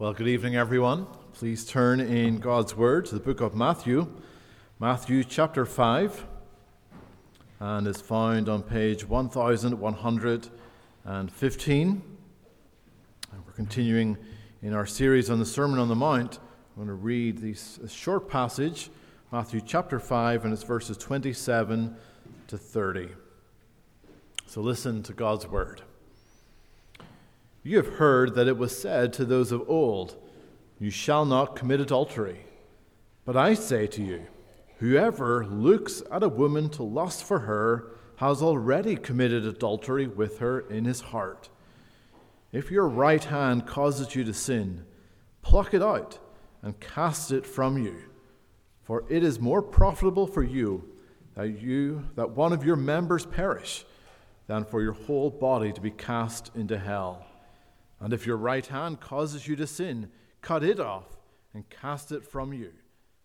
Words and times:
Well, 0.00 0.12
good 0.12 0.28
evening, 0.28 0.54
everyone. 0.54 1.08
Please 1.32 1.66
turn 1.66 1.98
in 1.98 2.38
God's 2.38 2.76
Word 2.76 3.06
to 3.06 3.16
the 3.16 3.20
book 3.20 3.40
of 3.40 3.56
Matthew, 3.56 4.06
Matthew 4.78 5.24
chapter 5.24 5.66
5, 5.66 6.24
and 7.58 7.84
is 7.84 8.00
found 8.00 8.48
on 8.48 8.62
page 8.62 9.04
1115. 9.04 10.50
And 11.04 11.32
we're 13.44 13.52
continuing 13.56 14.16
in 14.62 14.72
our 14.72 14.86
series 14.86 15.30
on 15.30 15.40
the 15.40 15.44
Sermon 15.44 15.80
on 15.80 15.88
the 15.88 15.96
Mount. 15.96 16.38
I'm 16.38 16.76
going 16.76 16.86
to 16.86 16.94
read 16.94 17.38
this 17.38 17.80
short 17.88 18.28
passage, 18.28 18.90
Matthew 19.32 19.60
chapter 19.60 19.98
5, 19.98 20.44
and 20.44 20.52
it's 20.52 20.62
verses 20.62 20.96
27 20.96 21.96
to 22.46 22.56
30. 22.56 23.08
So 24.46 24.60
listen 24.60 25.02
to 25.02 25.12
God's 25.12 25.48
Word. 25.48 25.82
You 27.68 27.76
have 27.76 27.96
heard 27.96 28.34
that 28.34 28.48
it 28.48 28.56
was 28.56 28.74
said 28.74 29.12
to 29.12 29.26
those 29.26 29.52
of 29.52 29.68
old, 29.68 30.16
You 30.78 30.88
shall 30.88 31.26
not 31.26 31.54
commit 31.54 31.80
adultery. 31.80 32.46
But 33.26 33.36
I 33.36 33.52
say 33.52 33.86
to 33.88 34.02
you, 34.02 34.22
whoever 34.78 35.44
looks 35.44 36.02
at 36.10 36.22
a 36.22 36.30
woman 36.30 36.70
to 36.70 36.82
lust 36.82 37.24
for 37.24 37.40
her 37.40 37.90
has 38.16 38.40
already 38.40 38.96
committed 38.96 39.44
adultery 39.44 40.06
with 40.06 40.38
her 40.38 40.60
in 40.60 40.86
his 40.86 41.02
heart. 41.02 41.50
If 42.52 42.70
your 42.70 42.88
right 42.88 43.22
hand 43.22 43.66
causes 43.66 44.14
you 44.14 44.24
to 44.24 44.32
sin, 44.32 44.86
pluck 45.42 45.74
it 45.74 45.82
out 45.82 46.18
and 46.62 46.80
cast 46.80 47.32
it 47.32 47.44
from 47.44 47.76
you. 47.76 47.96
For 48.84 49.04
it 49.10 49.22
is 49.22 49.40
more 49.40 49.60
profitable 49.60 50.26
for 50.26 50.42
you 50.42 50.88
that 51.34 51.60
you 51.60 52.08
that 52.14 52.30
one 52.30 52.54
of 52.54 52.64
your 52.64 52.76
members 52.76 53.26
perish 53.26 53.84
than 54.46 54.64
for 54.64 54.80
your 54.80 54.94
whole 54.94 55.28
body 55.28 55.70
to 55.70 55.82
be 55.82 55.90
cast 55.90 56.50
into 56.56 56.78
hell. 56.78 57.27
And 58.00 58.12
if 58.12 58.26
your 58.26 58.36
right 58.36 58.66
hand 58.66 59.00
causes 59.00 59.48
you 59.48 59.56
to 59.56 59.66
sin, 59.66 60.10
cut 60.40 60.62
it 60.62 60.78
off 60.78 61.16
and 61.52 61.68
cast 61.68 62.12
it 62.12 62.24
from 62.24 62.52
you. 62.52 62.72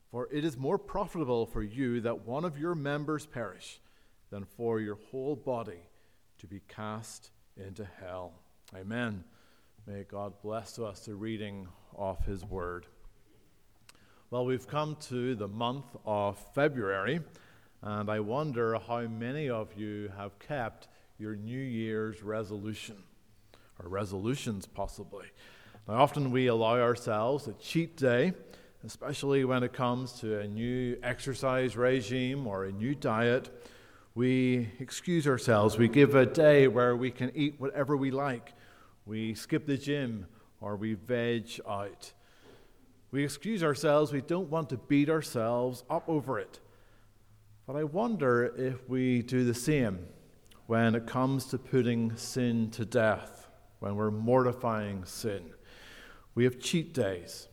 For 0.09 0.27
it 0.31 0.45
is 0.45 0.57
more 0.57 0.77
profitable 0.77 1.45
for 1.45 1.61
you 1.61 2.01
that 2.01 2.25
one 2.25 2.45
of 2.45 2.57
your 2.57 2.75
members 2.75 3.25
perish 3.25 3.79
than 4.29 4.45
for 4.45 4.79
your 4.79 4.97
whole 5.11 5.35
body 5.35 5.81
to 6.39 6.47
be 6.47 6.61
cast 6.67 7.31
into 7.57 7.87
hell. 7.99 8.33
Amen. 8.75 9.23
May 9.85 10.03
God 10.03 10.33
bless 10.41 10.79
us 10.79 11.05
the 11.05 11.15
reading 11.15 11.67
of 11.95 12.23
his 12.25 12.43
word. 12.43 12.85
Well, 14.31 14.45
we've 14.45 14.67
come 14.67 14.97
to 15.09 15.35
the 15.35 15.47
month 15.47 15.85
of 16.05 16.39
February, 16.55 17.21
and 17.83 18.09
I 18.09 18.19
wonder 18.19 18.79
how 18.79 19.01
many 19.01 19.49
of 19.49 19.77
you 19.77 20.11
have 20.17 20.39
kept 20.39 20.87
your 21.19 21.35
New 21.35 21.59
Year's 21.59 22.23
resolution 22.23 23.03
or 23.83 23.89
resolutions, 23.89 24.65
possibly. 24.65 25.27
Now, 25.87 25.95
often 25.95 26.31
we 26.31 26.47
allow 26.47 26.79
ourselves 26.79 27.47
a 27.47 27.53
cheat 27.53 27.97
day, 27.97 28.33
especially 28.85 29.43
when 29.43 29.63
it 29.63 29.73
comes 29.73 30.13
to 30.21 30.39
a 30.39 30.47
new 30.47 30.97
exercise 31.03 31.75
regime 31.75 32.47
or 32.47 32.65
a 32.65 32.71
new 32.71 32.95
diet. 32.95 33.49
We 34.15 34.69
excuse 34.79 35.27
ourselves. 35.27 35.77
We 35.77 35.87
give 35.87 36.15
a 36.15 36.25
day 36.25 36.67
where 36.67 36.95
we 36.95 37.11
can 37.11 37.31
eat 37.35 37.55
whatever 37.59 37.97
we 37.97 38.11
like. 38.11 38.53
We 39.05 39.33
skip 39.33 39.65
the 39.65 39.77
gym 39.77 40.27
or 40.61 40.75
we 40.77 40.93
veg 40.93 41.59
out. 41.67 42.13
We 43.11 43.23
excuse 43.23 43.63
ourselves. 43.63 44.13
We 44.13 44.21
don't 44.21 44.49
want 44.49 44.69
to 44.69 44.77
beat 44.77 45.09
ourselves 45.09 45.83
up 45.89 46.07
over 46.07 46.39
it. 46.39 46.59
But 47.67 47.75
I 47.75 47.83
wonder 47.83 48.53
if 48.57 48.87
we 48.89 49.21
do 49.21 49.43
the 49.43 49.53
same 49.53 50.07
when 50.67 50.95
it 50.95 51.07
comes 51.07 51.45
to 51.47 51.57
putting 51.57 52.15
sin 52.15 52.71
to 52.71 52.85
death 52.85 53.42
when 53.83 53.97
we're 53.97 54.11
mortifying 54.11 55.03
sin. 55.03 55.43
We 56.35 56.45
have 56.45 56.57
cheat 56.57 56.93
days, 56.93 57.49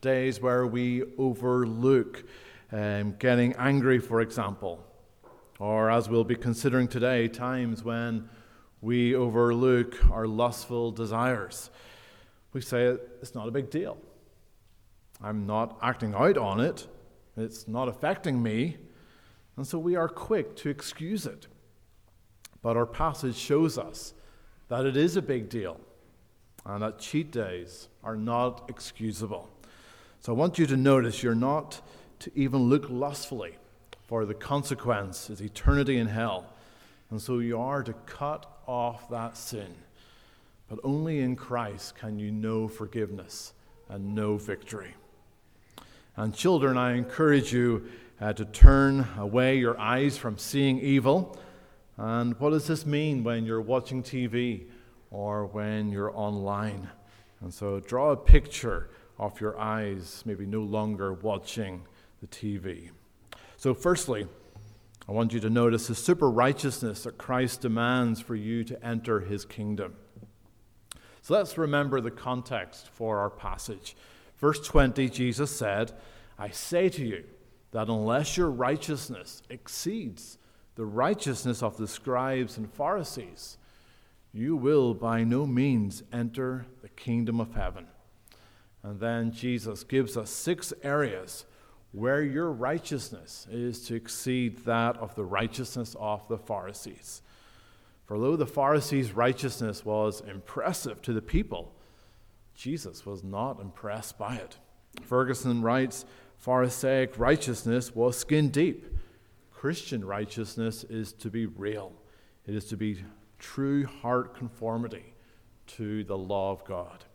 days 0.00 0.40
where 0.40 0.64
we 0.64 1.02
overlook 1.18 2.22
um, 2.70 3.16
getting 3.18 3.52
angry, 3.54 3.98
for 3.98 4.20
example, 4.20 4.86
or 5.58 5.90
as 5.90 6.08
we'll 6.08 6.22
be 6.22 6.36
considering 6.36 6.86
today, 6.86 7.26
times 7.26 7.82
when 7.82 8.28
we 8.80 9.16
overlook 9.16 10.08
our 10.08 10.28
lustful 10.28 10.92
desires. 10.92 11.68
We 12.52 12.60
say 12.60 12.96
it's 13.20 13.34
not 13.34 13.48
a 13.48 13.50
big 13.50 13.70
deal. 13.70 13.98
I'm 15.20 15.46
not 15.46 15.78
acting 15.82 16.14
out 16.14 16.38
on 16.38 16.60
it. 16.60 16.86
It's 17.36 17.66
not 17.66 17.88
affecting 17.88 18.40
me. 18.40 18.76
And 19.56 19.66
so 19.66 19.80
we 19.80 19.96
are 19.96 20.08
quick 20.08 20.54
to 20.58 20.70
excuse 20.70 21.26
it. 21.26 21.48
But 22.62 22.76
our 22.76 22.86
passage 22.86 23.34
shows 23.34 23.76
us 23.78 24.14
that 24.68 24.86
it 24.86 24.96
is 24.96 25.16
a 25.16 25.22
big 25.22 25.48
deal 25.48 25.78
and 26.66 26.82
that 26.82 26.98
cheat 26.98 27.30
days 27.30 27.88
are 28.02 28.16
not 28.16 28.64
excusable. 28.68 29.50
So 30.20 30.32
I 30.32 30.36
want 30.36 30.58
you 30.58 30.66
to 30.66 30.76
notice 30.76 31.22
you're 31.22 31.34
not 31.34 31.80
to 32.20 32.30
even 32.34 32.70
look 32.70 32.88
lustfully, 32.88 33.56
for 34.06 34.24
the 34.24 34.34
consequence 34.34 35.28
is 35.28 35.40
eternity 35.40 35.98
in 35.98 36.06
hell. 36.06 36.46
And 37.10 37.20
so 37.20 37.38
you 37.38 37.58
are 37.58 37.82
to 37.82 37.92
cut 37.92 38.46
off 38.66 39.08
that 39.10 39.36
sin. 39.36 39.74
But 40.68 40.78
only 40.82 41.20
in 41.20 41.36
Christ 41.36 41.96
can 41.96 42.18
you 42.18 42.30
know 42.30 42.68
forgiveness 42.68 43.52
and 43.88 44.14
know 44.14 44.38
victory. 44.38 44.94
And 46.16 46.34
children, 46.34 46.78
I 46.78 46.94
encourage 46.94 47.52
you 47.52 47.84
uh, 48.20 48.32
to 48.32 48.44
turn 48.46 49.06
away 49.18 49.58
your 49.58 49.78
eyes 49.78 50.16
from 50.16 50.38
seeing 50.38 50.78
evil 50.78 51.36
and 51.96 52.38
what 52.40 52.50
does 52.50 52.66
this 52.66 52.84
mean 52.84 53.24
when 53.24 53.44
you're 53.44 53.60
watching 53.60 54.02
TV 54.02 54.66
or 55.10 55.46
when 55.46 55.90
you're 55.90 56.16
online? 56.16 56.88
And 57.40 57.52
so 57.52 57.80
draw 57.80 58.10
a 58.10 58.16
picture 58.16 58.90
of 59.18 59.40
your 59.40 59.58
eyes, 59.58 60.22
maybe 60.26 60.46
no 60.46 60.60
longer 60.60 61.12
watching 61.12 61.82
the 62.20 62.26
TV. 62.26 62.90
So, 63.56 63.74
firstly, 63.74 64.26
I 65.08 65.12
want 65.12 65.32
you 65.32 65.40
to 65.40 65.50
notice 65.50 65.86
the 65.86 65.94
super 65.94 66.30
righteousness 66.30 67.04
that 67.04 67.18
Christ 67.18 67.60
demands 67.60 68.20
for 68.20 68.34
you 68.34 68.64
to 68.64 68.84
enter 68.84 69.20
his 69.20 69.44
kingdom. 69.44 69.94
So 71.20 71.34
let's 71.34 71.56
remember 71.56 72.00
the 72.00 72.10
context 72.10 72.88
for 72.90 73.18
our 73.18 73.30
passage. 73.30 73.96
Verse 74.38 74.60
20, 74.60 75.08
Jesus 75.08 75.50
said, 75.50 75.92
I 76.38 76.50
say 76.50 76.88
to 76.90 77.04
you 77.04 77.24
that 77.72 77.88
unless 77.88 78.36
your 78.36 78.50
righteousness 78.50 79.42
exceeds 79.48 80.38
the 80.76 80.84
righteousness 80.84 81.62
of 81.62 81.76
the 81.76 81.86
scribes 81.86 82.56
and 82.56 82.72
Pharisees, 82.72 83.58
you 84.32 84.56
will 84.56 84.94
by 84.94 85.22
no 85.22 85.46
means 85.46 86.02
enter 86.12 86.66
the 86.82 86.88
kingdom 86.88 87.40
of 87.40 87.54
heaven. 87.54 87.86
And 88.82 88.98
then 89.00 89.32
Jesus 89.32 89.84
gives 89.84 90.16
us 90.16 90.30
six 90.30 90.72
areas 90.82 91.46
where 91.92 92.22
your 92.22 92.50
righteousness 92.50 93.46
is 93.50 93.86
to 93.86 93.94
exceed 93.94 94.64
that 94.64 94.96
of 94.96 95.14
the 95.14 95.24
righteousness 95.24 95.94
of 96.00 96.26
the 96.26 96.36
Pharisees. 96.36 97.22
For 98.04 98.18
though 98.18 98.36
the 98.36 98.46
Pharisees' 98.46 99.12
righteousness 99.12 99.84
was 99.84 100.20
impressive 100.20 101.00
to 101.02 101.12
the 101.12 101.22
people, 101.22 101.72
Jesus 102.54 103.06
was 103.06 103.22
not 103.22 103.60
impressed 103.60 104.18
by 104.18 104.36
it. 104.36 104.56
Ferguson 105.02 105.62
writes 105.62 106.04
Pharisaic 106.36 107.16
righteousness 107.16 107.94
was 107.94 108.18
skin 108.18 108.48
deep 108.48 108.86
Christian 109.64 110.04
righteousness 110.04 110.84
is 110.90 111.14
to 111.14 111.30
be 111.30 111.46
real, 111.46 111.90
it 112.46 112.54
is 112.54 112.66
to 112.66 112.76
be 112.76 113.02
true 113.38 113.86
heart 113.86 114.36
conformity 114.36 115.14
to 115.68 116.04
the 116.04 116.18
law 116.18 116.52
of 116.52 116.62
God. 116.66 117.06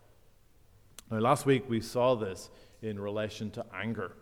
Now, 1.12 1.20
last 1.20 1.46
week 1.46 1.70
we 1.70 1.80
saw 1.80 2.16
this 2.16 2.50
in 2.82 3.00
relation 3.00 3.52
to 3.52 3.66
anger. 3.72 4.14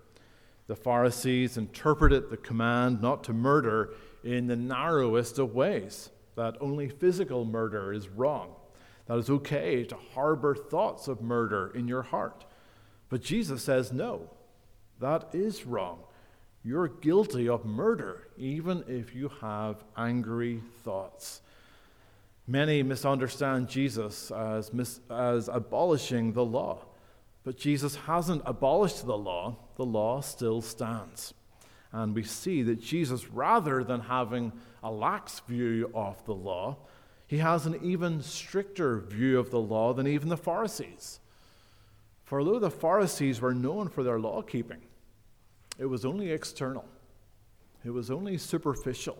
The 0.67 0.75
Pharisees 0.75 1.55
interpreted 1.55 2.29
the 2.29 2.35
command 2.35 3.01
not 3.01 3.23
to 3.23 3.33
murder 3.33 3.93
in 4.25 4.47
the 4.47 4.57
narrowest 4.57 5.39
of 5.39 5.55
ways 5.55 6.09
that 6.35 6.57
only 6.59 6.89
physical 6.89 7.45
murder 7.45 7.93
is 7.93 8.09
wrong, 8.09 8.55
that 9.05 9.17
it's 9.17 9.29
okay 9.29 9.85
to 9.85 9.95
harbor 10.13 10.53
thoughts 10.53 11.07
of 11.07 11.21
murder 11.21 11.71
in 11.73 11.87
your 11.87 12.03
heart. 12.03 12.43
But 13.07 13.21
Jesus 13.21 13.63
says, 13.63 13.93
no, 13.93 14.29
that 14.99 15.29
is 15.31 15.65
wrong 15.65 15.99
you're 16.67 16.89
guilty 16.89 17.47
of 17.47 17.63
murder, 17.63 18.27
even 18.37 18.83
if 18.89 19.15
you 19.15 19.31
have 19.39 19.85
angry 19.95 20.61
thoughts. 20.83 21.41
Many 22.45 22.83
misunderstand 22.83 23.69
Jesus 23.69 24.31
as, 24.31 24.73
mis- 24.73 24.99
as 25.09 25.47
abolishing 25.47 26.33
the 26.33 26.43
law, 26.43 26.79
but 27.45 27.57
Jesus 27.57 27.95
hasn't 27.95 28.41
abolished 28.45 29.05
the 29.05 29.17
law, 29.17 29.55
the 29.77 29.85
law 29.85 30.19
still 30.19 30.61
stands. 30.61 31.33
And 31.93 32.13
we 32.13 32.23
see 32.23 32.63
that 32.63 32.81
Jesus, 32.81 33.29
rather 33.29 33.81
than 33.85 34.01
having 34.01 34.51
a 34.83 34.91
lax 34.91 35.39
view 35.47 35.89
of 35.93 36.23
the 36.25 36.35
law, 36.35 36.75
he 37.27 37.37
has 37.37 37.65
an 37.65 37.79
even 37.81 38.21
stricter 38.21 38.99
view 38.99 39.39
of 39.39 39.51
the 39.51 39.59
law 39.59 39.93
than 39.93 40.05
even 40.05 40.27
the 40.27 40.35
Pharisees. 40.35 41.21
For 42.25 42.41
although 42.41 42.59
the 42.59 42.69
Pharisees 42.69 43.39
were 43.39 43.53
known 43.53 43.87
for 43.87 44.03
their 44.03 44.19
law 44.19 44.41
keeping, 44.41 44.81
it 45.77 45.85
was 45.85 46.05
only 46.05 46.31
external, 46.31 46.85
it 47.83 47.91
was 47.91 48.11
only 48.11 48.37
superficial. 48.37 49.17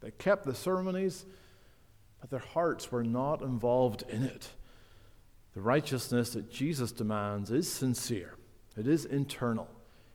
They 0.00 0.12
kept 0.12 0.44
the 0.44 0.54
ceremonies, 0.54 1.26
but 2.20 2.30
their 2.30 2.38
hearts 2.38 2.92
were 2.92 3.02
not 3.02 3.42
involved 3.42 4.04
in 4.08 4.22
it. 4.22 4.50
The 5.54 5.60
righteousness 5.60 6.30
that 6.30 6.52
Jesus 6.52 6.92
demands 6.92 7.50
is 7.50 7.70
sincere, 7.70 8.34
it 8.76 8.86
is 8.86 9.04
internal, 9.04 9.68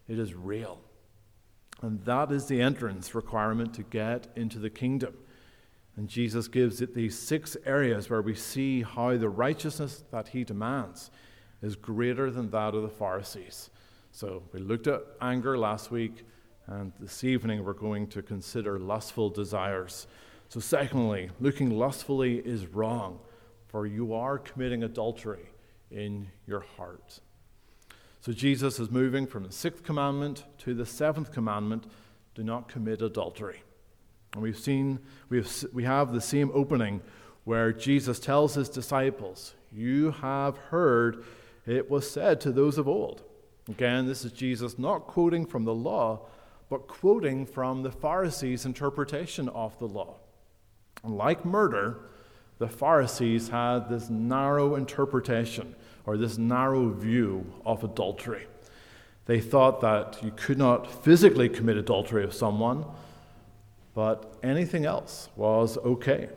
it 0.07 0.19
is 0.19 0.33
real. 0.33 0.79
And 1.81 2.01
that 2.05 2.31
is 2.31 2.45
the 2.45 2.61
entrance 2.61 3.13
requirement 3.13 3.73
to 3.73 3.83
get 3.83 4.27
into 4.37 4.57
the 4.57 4.69
kingdom. 4.69 5.15
And 5.97 6.07
Jesus 6.07 6.47
gives 6.47 6.81
it 6.81 6.95
these 6.95 7.17
six 7.17 7.57
areas 7.65 8.09
where 8.09 8.21
we 8.21 8.35
see 8.35 8.83
how 8.83 9.17
the 9.17 9.29
righteousness 9.29 10.03
that 10.11 10.29
he 10.29 10.45
demands 10.45 11.11
is 11.61 11.75
greater 11.75 12.31
than 12.31 12.49
that 12.51 12.73
of 12.73 12.83
the 12.83 12.89
Pharisees. 12.89 13.69
So 14.15 14.44
we 14.54 14.60
looked 14.60 14.86
at 14.86 15.01
anger 15.21 15.57
last 15.57 15.89
week, 15.89 16.24
and 16.68 16.94
this 17.00 17.24
evening 17.24 17.65
we're 17.65 17.74
going 17.74 18.06
to 18.10 18.21
consider 18.21 18.77
lustful 18.77 19.31
desires. 19.31 20.06
So, 20.50 20.60
secondly, 20.60 21.31
looking 21.39 21.71
lustfully 21.71 22.38
is 22.38 22.68
wrong, 22.68 23.18
for 23.65 23.88
you 23.88 24.13
are 24.13 24.38
committing 24.38 24.83
adultery 24.83 25.50
in 25.89 26.27
your 26.45 26.60
heart. 26.60 27.21
So, 28.21 28.31
Jesus 28.33 28.80
is 28.80 28.92
moving 28.92 29.25
from 29.25 29.45
the 29.45 29.51
sixth 29.51 29.83
commandment 29.83 30.44
to 30.60 30.75
the 30.75 30.86
seventh 30.86 31.31
commandment 31.31 31.88
do 32.36 32.44
not 32.44 32.68
commit 32.68 33.01
adultery. 33.01 33.63
And 34.33 34.44
we've 34.44 34.60
seen, 34.60 35.00
we 35.30 35.38
have, 35.38 35.65
we 35.74 35.86
have 35.86 36.13
the 36.13 36.21
same 36.21 36.51
opening 36.54 37.01
where 37.45 37.74
Jesus 37.74 38.19
tells 38.19 38.54
his 38.54 38.69
disciples, 38.69 39.56
You 39.71 40.12
have 40.12 40.56
heard 40.57 41.25
it 41.65 41.89
was 41.89 42.07
said 42.07 42.39
to 42.42 42.51
those 42.51 42.77
of 42.77 42.88
old. 42.88 43.24
Again, 43.69 44.07
this 44.07 44.25
is 44.25 44.31
Jesus 44.31 44.77
not 44.77 45.07
quoting 45.07 45.45
from 45.45 45.63
the 45.63 45.74
law, 45.74 46.27
but 46.69 46.88
quoting 46.88 47.45
from 47.45 47.83
the 47.83 47.92
Pharisees' 47.92 48.65
interpretation 48.65 49.48
of 49.50 49.77
the 49.80 49.88
law. 49.88 50.15
And 51.04 51.15
like 51.15 51.45
murder, 51.45 52.00
the 52.60 52.68
Pharisees 52.68 53.50
had 53.50 53.89
this 53.89 54.10
narrow 54.10 54.75
interpretation 54.75 55.75
or 56.06 56.18
this 56.18 56.38
narrow 56.38 56.89
view 56.89 57.45
of 57.65 57.83
adultery. 57.83 58.48
They 59.25 59.39
thought 59.39 59.80
that 59.81 60.21
you 60.21 60.31
could 60.36 60.57
not 60.57 61.04
physically 61.04 61.48
commit 61.48 61.77
adultery 61.77 62.25
with 62.25 62.36
someone, 62.36 62.86
but 63.94 64.38
anything 64.44 64.86
else 64.86 65.30
was 65.38 65.77
okay. 65.77 66.30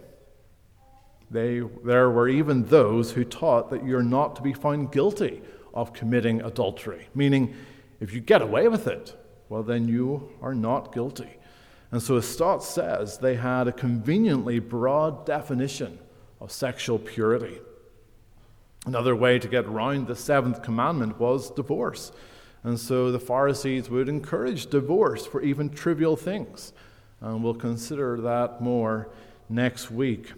They, 1.31 1.61
there 1.84 2.11
were 2.11 2.28
even 2.28 2.64
those 2.67 3.11
who 3.11 3.25
taught 3.25 3.70
that 3.70 3.84
you're 3.84 4.02
not 4.02 4.37
to 4.37 4.43
be 4.43 4.52
found 4.52 4.93
guilty 4.93 5.43
of 5.76 5.93
committing 5.93 6.40
adultery, 6.40 7.06
meaning 7.14 7.55
if 8.00 8.12
you 8.12 8.20
get 8.20 8.43
away 8.43 8.67
with 8.67 8.88
it, 8.88 9.14
well, 9.49 9.62
then 9.62 9.87
you 9.87 10.31
are 10.43 10.55
not 10.55 10.93
guilty. 10.93 11.37
And 11.93 12.02
so, 12.02 12.17
as 12.17 12.26
Stott 12.26 12.64
says, 12.64 13.19
they 13.19 13.37
had 13.37 13.69
a 13.69 13.73
conveniently 13.73 14.58
broad 14.58 15.25
definition 15.25 15.99
of 16.40 16.50
sexual 16.50 16.99
purity. 16.99 17.61
Another 18.87 19.14
way 19.14 19.38
to 19.38 19.49
get 19.49 19.67
around 19.67 20.06
the 20.06 20.17
seventh 20.17 20.62
commandment 20.62 21.20
was 21.20 21.50
divorce. 21.50 22.11
And 22.64 22.81
so 22.81 23.12
the 23.12 23.20
Pharisees 23.20 23.90
would 23.90 24.08
encourage 24.08 24.67
divorce 24.67 25.26
for 25.26 25.43
even 25.43 25.70
trivial 25.70 26.17
things. 26.17 26.73
And 27.20 27.44
we'll 27.44 27.55
consider 27.55 28.20
that 28.23 28.61
more 28.61 29.11
next 29.49 29.90
week. 29.90 30.32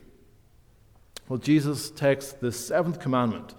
Well, 1.28 1.38
Jesus 1.38 1.90
takes 1.90 2.32
the 2.32 2.52
seventh 2.52 3.00
commandment 3.00 3.54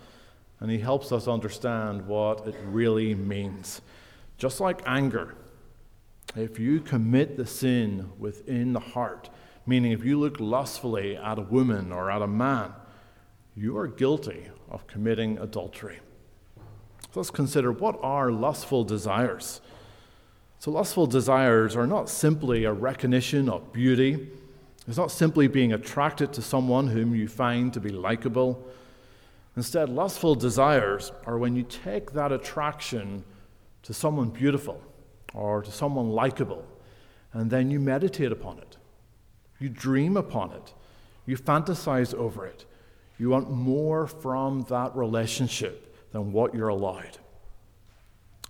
and 0.59 0.69
he 0.69 0.79
helps 0.79 1.11
us 1.11 1.27
understand 1.27 2.05
what 2.05 2.47
it 2.47 2.55
really 2.65 3.15
means. 3.15 3.81
Just 4.37 4.59
like 4.59 4.81
anger, 4.85 5.35
if 6.35 6.59
you 6.59 6.79
commit 6.81 7.37
the 7.37 7.45
sin 7.45 8.11
within 8.17 8.73
the 8.73 8.79
heart, 8.79 9.29
meaning 9.65 9.91
if 9.91 10.03
you 10.03 10.19
look 10.19 10.39
lustfully 10.39 11.15
at 11.15 11.37
a 11.37 11.43
woman 11.43 11.91
or 11.91 12.11
at 12.11 12.21
a 12.21 12.27
man, 12.27 12.73
you 13.55 13.77
are 13.77 13.87
guilty 13.87 14.47
of 14.69 14.85
committing 14.87 15.37
adultery. 15.37 15.99
So 16.57 17.19
let's 17.19 17.31
consider 17.31 17.71
what 17.71 17.99
are 18.01 18.31
lustful 18.31 18.83
desires. 18.83 19.61
So, 20.59 20.71
lustful 20.71 21.07
desires 21.07 21.77
are 21.77 21.87
not 21.87 22.09
simply 22.09 22.65
a 22.65 22.73
recognition 22.73 23.47
of 23.47 23.71
beauty 23.71 24.27
it's 24.89 24.97
not 24.97 25.11
simply 25.11 25.47
being 25.47 25.71
attracted 25.71 26.33
to 26.33 26.41
someone 26.41 26.87
whom 26.87 27.13
you 27.13 27.27
find 27.27 27.71
to 27.73 27.79
be 27.79 27.91
likable. 27.91 28.67
Instead, 29.59 29.89
lustful 29.89 30.35
desires 30.35 31.11
are 31.25 31.37
when 31.37 31.53
you 31.53 31.63
take 31.63 32.13
that 32.13 32.31
attraction 32.31 33.25
to 33.83 33.93
someone 33.93 34.29
beautiful 34.29 34.81
or 35.33 35.61
to 35.61 35.69
someone 35.69 36.09
likable, 36.11 36.65
and 37.33 37.51
then 37.51 37.69
you 37.69 37.77
meditate 37.77 38.31
upon 38.31 38.57
it. 38.59 38.77
You 39.59 39.67
dream 39.67 40.15
upon 40.15 40.53
it. 40.53 40.73
You 41.25 41.35
fantasize 41.35 42.13
over 42.13 42.45
it. 42.45 42.63
You 43.17 43.31
want 43.31 43.51
more 43.51 44.07
from 44.07 44.61
that 44.69 44.95
relationship 44.95 46.09
than 46.13 46.31
what 46.31 46.55
you're 46.55 46.69
allowed. 46.69 47.17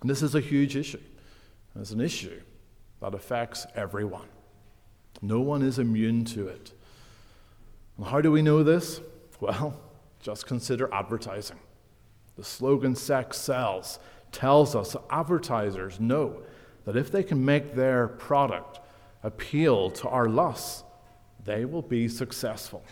And 0.02 0.08
this 0.08 0.22
is 0.22 0.36
a 0.36 0.40
huge 0.40 0.76
issue. 0.76 1.02
It's 1.74 1.90
an 1.90 2.00
issue 2.00 2.40
that 3.00 3.14
affects 3.14 3.66
everyone. 3.74 4.28
No 5.20 5.40
one 5.40 5.62
is 5.62 5.80
immune 5.80 6.24
to 6.26 6.46
it. 6.46 6.70
And 7.96 8.06
how 8.06 8.20
do 8.20 8.30
we 8.30 8.42
know 8.42 8.62
this? 8.62 9.00
Well, 9.40 9.89
just 10.20 10.46
consider 10.46 10.92
advertising. 10.92 11.58
The 12.36 12.44
slogan 12.44 12.94
Sex 12.94 13.36
Sells 13.36 13.98
tells 14.32 14.74
us 14.74 14.92
that 14.92 15.02
advertisers 15.10 15.98
know 15.98 16.42
that 16.84 16.96
if 16.96 17.10
they 17.10 17.22
can 17.22 17.44
make 17.44 17.74
their 17.74 18.08
product 18.08 18.80
appeal 19.22 19.90
to 19.90 20.08
our 20.08 20.28
lusts, 20.28 20.84
they 21.44 21.64
will 21.64 21.82
be 21.82 22.08
successful. 22.08 22.82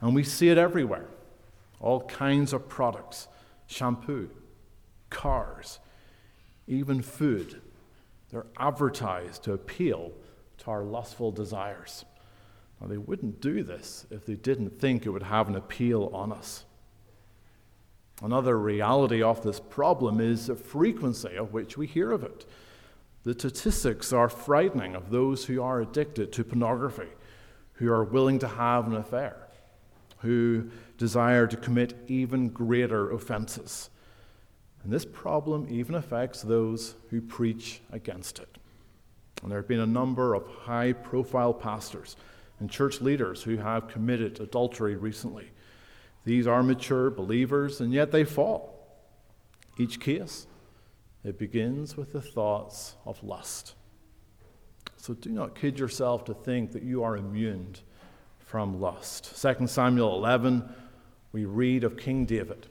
And 0.00 0.14
we 0.14 0.24
see 0.24 0.48
it 0.48 0.58
everywhere 0.58 1.06
all 1.80 2.02
kinds 2.02 2.52
of 2.52 2.68
products 2.68 3.26
shampoo, 3.66 4.28
cars, 5.08 5.78
even 6.66 7.00
food. 7.02 7.60
They're 8.30 8.46
advertised 8.58 9.44
to 9.44 9.52
appeal 9.52 10.12
to 10.58 10.70
our 10.70 10.82
lustful 10.82 11.32
desires. 11.32 12.04
They 12.86 12.96
wouldn't 12.96 13.40
do 13.40 13.62
this 13.62 14.06
if 14.10 14.24
they 14.24 14.34
didn't 14.34 14.80
think 14.80 15.04
it 15.04 15.10
would 15.10 15.24
have 15.24 15.48
an 15.48 15.56
appeal 15.56 16.10
on 16.14 16.32
us. 16.32 16.64
Another 18.22 18.58
reality 18.58 19.22
of 19.22 19.42
this 19.42 19.60
problem 19.60 20.20
is 20.20 20.46
the 20.46 20.56
frequency 20.56 21.36
of 21.36 21.52
which 21.52 21.76
we 21.76 21.86
hear 21.86 22.10
of 22.10 22.22
it. 22.22 22.46
The 23.22 23.34
statistics 23.34 24.12
are 24.12 24.28
frightening 24.28 24.94
of 24.94 25.10
those 25.10 25.44
who 25.44 25.62
are 25.62 25.80
addicted 25.80 26.32
to 26.32 26.44
pornography, 26.44 27.08
who 27.74 27.90
are 27.92 28.04
willing 28.04 28.38
to 28.38 28.48
have 28.48 28.86
an 28.86 28.96
affair, 28.96 29.36
who 30.18 30.70
desire 30.96 31.46
to 31.46 31.56
commit 31.56 31.94
even 32.08 32.48
greater 32.48 33.10
offenses. 33.10 33.90
And 34.82 34.92
this 34.92 35.04
problem 35.04 35.66
even 35.68 35.94
affects 35.94 36.40
those 36.40 36.94
who 37.10 37.20
preach 37.20 37.82
against 37.92 38.38
it. 38.38 38.58
And 39.42 39.50
there 39.50 39.58
have 39.58 39.68
been 39.68 39.80
a 39.80 39.86
number 39.86 40.34
of 40.34 40.46
high 40.46 40.92
profile 40.92 41.52
pastors 41.52 42.16
and 42.60 42.70
church 42.70 43.00
leaders 43.00 43.42
who 43.42 43.56
have 43.56 43.88
committed 43.88 44.38
adultery 44.40 44.94
recently. 44.94 45.50
These 46.24 46.46
are 46.46 46.62
mature 46.62 47.10
believers, 47.10 47.80
and 47.80 47.92
yet 47.92 48.12
they 48.12 48.24
fall. 48.24 48.76
Each 49.78 49.98
case, 49.98 50.46
it 51.24 51.38
begins 51.38 51.96
with 51.96 52.12
the 52.12 52.22
thoughts 52.22 52.94
of 53.04 53.22
lust. 53.24 53.74
So 54.96 55.14
do 55.14 55.30
not 55.30 55.54
kid 55.54 55.78
yourself 55.78 56.24
to 56.26 56.34
think 56.34 56.72
that 56.72 56.82
you 56.82 57.02
are 57.02 57.16
immune 57.16 57.76
from 58.38 58.80
lust. 58.80 59.40
2 59.40 59.66
Samuel 59.66 60.14
11, 60.14 60.68
we 61.32 61.46
read 61.46 61.84
of 61.84 61.96
King 61.96 62.26
David, 62.26 62.66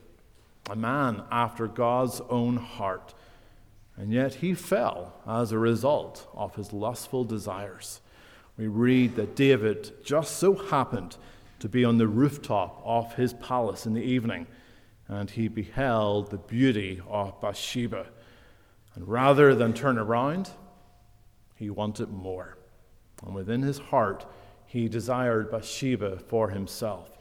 a 0.70 0.76
man 0.76 1.24
after 1.32 1.68
God's 1.68 2.22
own 2.30 2.58
heart 2.58 3.16
and 4.00 4.14
yet 4.14 4.36
he 4.36 4.54
fell 4.54 5.14
as 5.28 5.52
a 5.52 5.60
result 5.60 6.26
of 6.34 6.56
his 6.56 6.72
lustful 6.72 7.26
desires. 7.26 8.00
We 8.60 8.68
read 8.68 9.16
that 9.16 9.38
David 9.38 10.04
just 10.04 10.36
so 10.36 10.54
happened 10.54 11.16
to 11.60 11.70
be 11.70 11.86
on 11.86 11.98
the 11.98 12.10
rooftop 12.10 12.82
of 12.84 13.16
his 13.16 13.34
palace 13.36 13.86
in 13.86 13.94
the 13.94 14.04
evening, 14.04 14.48
and 15.08 15.30
he 15.30 15.48
beheld 15.48 16.30
the 16.30 16.40
beauty 16.40 17.02
of 17.08 17.40
Bathsheba. 17.40 18.08
And 18.96 19.08
rather 19.08 19.56
than 19.56 19.72
turn 19.72 19.98
around, 19.98 20.50
he 21.56 21.70
wanted 21.70 22.10
more. 22.10 22.58
And 23.26 23.34
within 23.34 23.62
his 23.62 23.78
heart, 23.80 24.26
he 24.66 24.90
desired 24.90 25.50
Bathsheba 25.50 26.20
for 26.28 26.50
himself. 26.50 27.18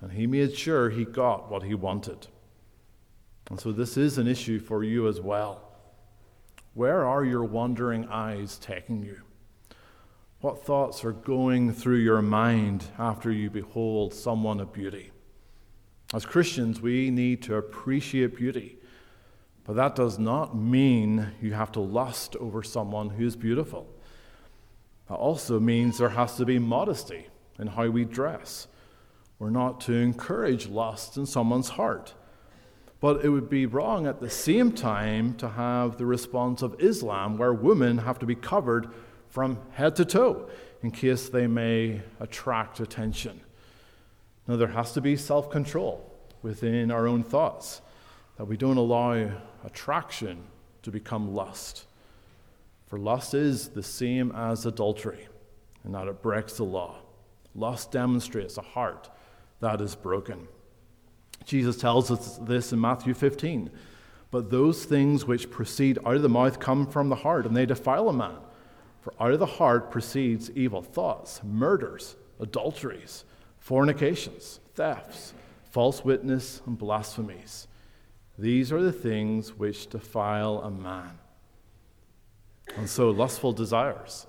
And 0.00 0.10
he 0.10 0.26
made 0.26 0.56
sure 0.56 0.90
he 0.90 1.04
got 1.04 1.48
what 1.48 1.62
he 1.62 1.74
wanted. 1.74 2.26
And 3.48 3.60
so, 3.60 3.70
this 3.70 3.96
is 3.96 4.18
an 4.18 4.26
issue 4.26 4.58
for 4.58 4.82
you 4.82 5.06
as 5.06 5.20
well. 5.20 5.70
Where 6.74 7.06
are 7.06 7.24
your 7.24 7.44
wandering 7.44 8.08
eyes 8.08 8.58
taking 8.58 9.04
you? 9.04 9.20
What 10.40 10.64
thoughts 10.64 11.04
are 11.04 11.12
going 11.12 11.74
through 11.74 11.98
your 11.98 12.22
mind 12.22 12.84
after 12.98 13.30
you 13.30 13.50
behold 13.50 14.14
someone 14.14 14.58
of 14.58 14.72
beauty? 14.72 15.10
As 16.14 16.24
Christians, 16.24 16.80
we 16.80 17.10
need 17.10 17.42
to 17.42 17.56
appreciate 17.56 18.36
beauty, 18.36 18.78
but 19.64 19.76
that 19.76 19.94
does 19.94 20.18
not 20.18 20.56
mean 20.56 21.32
you 21.42 21.52
have 21.52 21.70
to 21.72 21.80
lust 21.80 22.36
over 22.36 22.62
someone 22.62 23.10
who 23.10 23.26
is 23.26 23.36
beautiful. 23.36 23.86
That 25.08 25.16
also 25.16 25.60
means 25.60 25.98
there 25.98 26.08
has 26.08 26.36
to 26.36 26.46
be 26.46 26.58
modesty 26.58 27.26
in 27.58 27.66
how 27.66 27.88
we 27.90 28.06
dress. 28.06 28.66
We're 29.38 29.50
not 29.50 29.78
to 29.82 29.92
encourage 29.92 30.68
lust 30.68 31.18
in 31.18 31.26
someone's 31.26 31.68
heart, 31.70 32.14
But 33.00 33.24
it 33.24 33.30
would 33.30 33.48
be 33.48 33.64
wrong 33.64 34.06
at 34.06 34.20
the 34.20 34.28
same 34.28 34.72
time 34.72 35.34
to 35.36 35.48
have 35.48 35.96
the 35.96 36.04
response 36.04 36.60
of 36.60 36.76
Islam, 36.78 37.38
where 37.38 37.52
women 37.52 37.98
have 37.98 38.18
to 38.18 38.26
be 38.26 38.34
covered 38.34 38.88
from 39.30 39.58
head 39.72 39.96
to 39.96 40.04
toe 40.04 40.50
in 40.82 40.90
case 40.90 41.28
they 41.28 41.46
may 41.46 42.02
attract 42.18 42.80
attention. 42.80 43.40
Now, 44.46 44.56
there 44.56 44.68
has 44.68 44.92
to 44.92 45.00
be 45.00 45.16
self 45.16 45.50
control 45.50 46.06
within 46.42 46.90
our 46.90 47.06
own 47.06 47.22
thoughts, 47.22 47.80
that 48.36 48.46
we 48.46 48.56
don't 48.56 48.76
allow 48.76 49.30
attraction 49.64 50.44
to 50.82 50.90
become 50.90 51.34
lust. 51.34 51.86
For 52.86 52.98
lust 52.98 53.34
is 53.34 53.68
the 53.68 53.82
same 53.82 54.32
as 54.32 54.66
adultery, 54.66 55.28
in 55.84 55.92
that 55.92 56.08
it 56.08 56.22
breaks 56.22 56.56
the 56.56 56.64
law. 56.64 56.96
Lust 57.54 57.92
demonstrates 57.92 58.56
a 58.58 58.62
heart 58.62 59.10
that 59.60 59.80
is 59.80 59.94
broken. 59.94 60.48
Jesus 61.44 61.76
tells 61.76 62.10
us 62.10 62.38
this 62.42 62.72
in 62.72 62.80
Matthew 62.80 63.14
15. 63.14 63.70
But 64.30 64.50
those 64.50 64.84
things 64.84 65.26
which 65.26 65.50
proceed 65.50 65.98
out 66.06 66.14
of 66.14 66.22
the 66.22 66.28
mouth 66.28 66.60
come 66.60 66.86
from 66.86 67.08
the 67.08 67.16
heart, 67.16 67.46
and 67.46 67.56
they 67.56 67.66
defile 67.66 68.08
a 68.08 68.12
man. 68.12 68.36
For 69.00 69.14
out 69.18 69.32
of 69.32 69.38
the 69.38 69.46
heart 69.46 69.90
proceeds 69.90 70.50
evil 70.50 70.82
thoughts, 70.82 71.40
murders, 71.42 72.16
adulteries, 72.38 73.24
fornications, 73.58 74.60
thefts, 74.74 75.32
false 75.70 76.04
witness, 76.04 76.60
and 76.66 76.76
blasphemies. 76.76 77.66
These 78.38 78.72
are 78.72 78.82
the 78.82 78.92
things 78.92 79.56
which 79.56 79.88
defile 79.88 80.60
a 80.62 80.70
man. 80.70 81.18
And 82.76 82.88
so, 82.88 83.10
lustful 83.10 83.52
desires, 83.52 84.26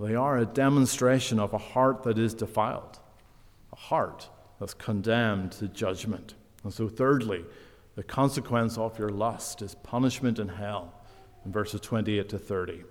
they 0.00 0.14
are 0.14 0.38
a 0.38 0.46
demonstration 0.46 1.38
of 1.38 1.52
a 1.52 1.58
heart 1.58 2.02
that 2.02 2.18
is 2.18 2.34
defiled, 2.34 2.98
a 3.72 3.76
heart 3.76 4.28
that's 4.58 4.74
condemned 4.74 5.52
to 5.52 5.68
judgment. 5.68 6.34
And 6.64 6.72
so, 6.72 6.88
thirdly, 6.88 7.44
the 7.94 8.02
consequence 8.02 8.78
of 8.78 8.98
your 8.98 9.08
lust 9.10 9.62
is 9.62 9.74
punishment 9.76 10.38
in 10.38 10.48
hell, 10.48 10.92
in 11.44 11.52
verses 11.52 11.80
28 11.80 12.28
to 12.28 12.38
30. 12.38 12.84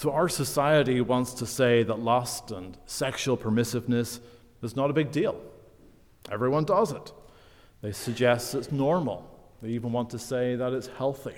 So, 0.00 0.12
our 0.12 0.30
society 0.30 1.02
wants 1.02 1.34
to 1.34 1.46
say 1.46 1.82
that 1.82 1.98
lust 1.98 2.52
and 2.52 2.74
sexual 2.86 3.36
permissiveness 3.36 4.20
is 4.62 4.74
not 4.74 4.88
a 4.88 4.94
big 4.94 5.12
deal. 5.12 5.38
Everyone 6.32 6.64
does 6.64 6.92
it. 6.92 7.12
They 7.82 7.92
suggest 7.92 8.54
it's 8.54 8.72
normal. 8.72 9.28
They 9.60 9.68
even 9.68 9.92
want 9.92 10.08
to 10.08 10.18
say 10.18 10.56
that 10.56 10.72
it's 10.72 10.86
healthy. 10.86 11.34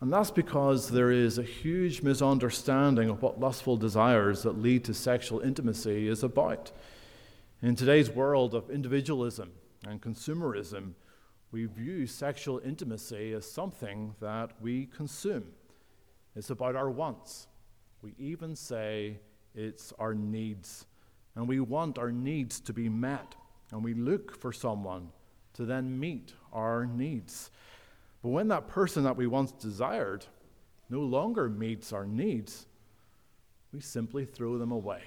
And 0.00 0.12
that's 0.12 0.32
because 0.32 0.90
there 0.90 1.12
is 1.12 1.38
a 1.38 1.44
huge 1.44 2.02
misunderstanding 2.02 3.10
of 3.10 3.22
what 3.22 3.38
lustful 3.38 3.76
desires 3.76 4.42
that 4.42 4.60
lead 4.60 4.82
to 4.86 4.92
sexual 4.92 5.38
intimacy 5.38 6.08
is 6.08 6.24
about. 6.24 6.72
In 7.62 7.76
today's 7.76 8.10
world 8.10 8.56
of 8.56 8.70
individualism 8.70 9.52
and 9.86 10.02
consumerism, 10.02 10.94
we 11.52 11.66
view 11.66 12.08
sexual 12.08 12.60
intimacy 12.64 13.32
as 13.34 13.48
something 13.48 14.16
that 14.18 14.50
we 14.60 14.86
consume. 14.86 15.44
It's 16.36 16.50
about 16.50 16.76
our 16.76 16.90
wants. 16.90 17.48
We 18.02 18.14
even 18.18 18.54
say 18.54 19.18
it's 19.54 19.92
our 19.98 20.14
needs. 20.14 20.84
And 21.34 21.48
we 21.48 21.60
want 21.60 21.98
our 21.98 22.12
needs 22.12 22.60
to 22.60 22.72
be 22.72 22.88
met. 22.88 23.34
And 23.72 23.82
we 23.82 23.94
look 23.94 24.38
for 24.38 24.52
someone 24.52 25.08
to 25.54 25.64
then 25.64 25.98
meet 25.98 26.34
our 26.52 26.84
needs. 26.86 27.50
But 28.22 28.28
when 28.28 28.48
that 28.48 28.68
person 28.68 29.02
that 29.04 29.16
we 29.16 29.26
once 29.26 29.52
desired 29.52 30.26
no 30.90 31.00
longer 31.00 31.48
meets 31.48 31.92
our 31.92 32.06
needs, 32.06 32.66
we 33.72 33.80
simply 33.80 34.24
throw 34.24 34.58
them 34.58 34.70
away. 34.70 35.02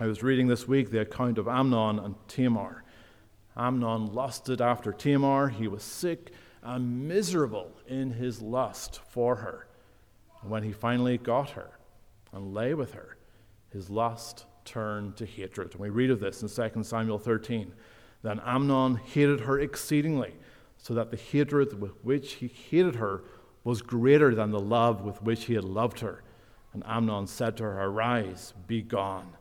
I 0.00 0.06
was 0.06 0.22
reading 0.22 0.46
this 0.46 0.66
week 0.66 0.90
the 0.90 1.00
account 1.00 1.38
of 1.38 1.48
Amnon 1.48 1.98
and 1.98 2.14
Tamar. 2.28 2.84
Amnon 3.56 4.06
lusted 4.06 4.60
after 4.60 4.92
Tamar. 4.92 5.48
He 5.48 5.68
was 5.68 5.82
sick 5.82 6.32
and 6.62 7.06
miserable 7.08 7.76
in 7.86 8.12
his 8.12 8.40
lust 8.40 9.00
for 9.10 9.36
her. 9.36 9.66
And 10.42 10.50
when 10.50 10.62
he 10.62 10.72
finally 10.72 11.18
got 11.18 11.50
her 11.50 11.70
and 12.32 12.52
lay 12.52 12.74
with 12.74 12.94
her, 12.94 13.16
his 13.70 13.88
lust 13.88 14.44
turned 14.64 15.16
to 15.16 15.26
hatred. 15.26 15.72
And 15.72 15.80
we 15.80 15.88
read 15.88 16.10
of 16.10 16.20
this 16.20 16.42
in 16.42 16.48
2 16.48 16.82
Samuel 16.82 17.18
13. 17.18 17.72
Then 18.22 18.40
Amnon 18.44 18.96
hated 18.96 19.40
her 19.40 19.58
exceedingly, 19.58 20.34
so 20.78 20.94
that 20.94 21.10
the 21.10 21.16
hatred 21.16 21.80
with 21.80 21.92
which 22.04 22.34
he 22.34 22.48
hated 22.48 22.96
her 22.96 23.22
was 23.64 23.82
greater 23.82 24.34
than 24.34 24.50
the 24.50 24.60
love 24.60 25.02
with 25.02 25.22
which 25.22 25.44
he 25.44 25.54
had 25.54 25.64
loved 25.64 26.00
her. 26.00 26.22
And 26.72 26.82
Amnon 26.86 27.26
said 27.26 27.56
to 27.56 27.64
her, 27.64 27.84
Arise, 27.84 28.54
be 28.66 28.82
gone. 28.82 29.32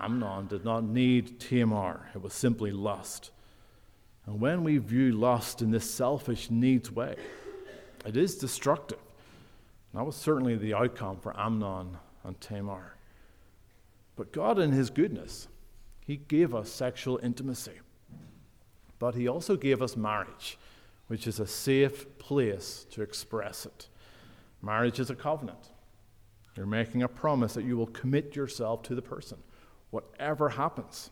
Amnon 0.00 0.46
did 0.46 0.64
not 0.64 0.84
need 0.84 1.38
Tamar, 1.38 2.10
it 2.14 2.22
was 2.22 2.32
simply 2.32 2.72
lust. 2.72 3.30
And 4.26 4.40
when 4.40 4.64
we 4.64 4.78
view 4.78 5.12
lust 5.12 5.62
in 5.62 5.70
this 5.70 5.88
selfish 5.88 6.50
needs 6.50 6.90
way, 6.90 7.16
it 8.04 8.16
is 8.16 8.36
destructive. 8.36 8.98
And 9.92 10.00
that 10.00 10.04
was 10.04 10.16
certainly 10.16 10.56
the 10.56 10.74
outcome 10.74 11.18
for 11.18 11.38
Amnon 11.38 11.98
and 12.24 12.40
Tamar. 12.40 12.96
But 14.16 14.32
God, 14.32 14.58
in 14.58 14.72
His 14.72 14.90
goodness, 14.90 15.48
He 16.06 16.16
gave 16.16 16.54
us 16.54 16.70
sexual 16.70 17.20
intimacy. 17.22 17.80
But 18.98 19.14
He 19.14 19.28
also 19.28 19.56
gave 19.56 19.82
us 19.82 19.96
marriage, 19.96 20.58
which 21.08 21.26
is 21.26 21.40
a 21.40 21.46
safe 21.46 22.18
place 22.18 22.86
to 22.92 23.02
express 23.02 23.66
it. 23.66 23.88
Marriage 24.62 25.00
is 25.00 25.10
a 25.10 25.14
covenant. 25.14 25.70
You're 26.56 26.66
making 26.66 27.02
a 27.02 27.08
promise 27.08 27.54
that 27.54 27.64
you 27.64 27.76
will 27.76 27.86
commit 27.86 28.36
yourself 28.36 28.82
to 28.84 28.94
the 28.94 29.02
person 29.02 29.38
whatever 29.90 30.48
happens, 30.48 31.10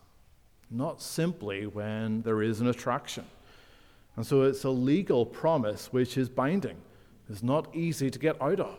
not 0.71 0.99
simply 0.99 1.67
when 1.67 2.23
there 2.23 2.41
is 2.41 2.61
an 2.61 2.67
attraction. 2.67 3.23
And 4.15 4.25
so 4.25 4.41
it's 4.41 4.63
a 4.63 4.69
legal 4.71 5.23
promise 5.23 5.93
which 5.93 6.17
is 6.17 6.29
binding. 6.29 6.77
It's 7.31 7.43
not 7.43 7.73
easy 7.75 8.09
to 8.09 8.19
get 8.19 8.41
out 8.41 8.59
of. 8.59 8.77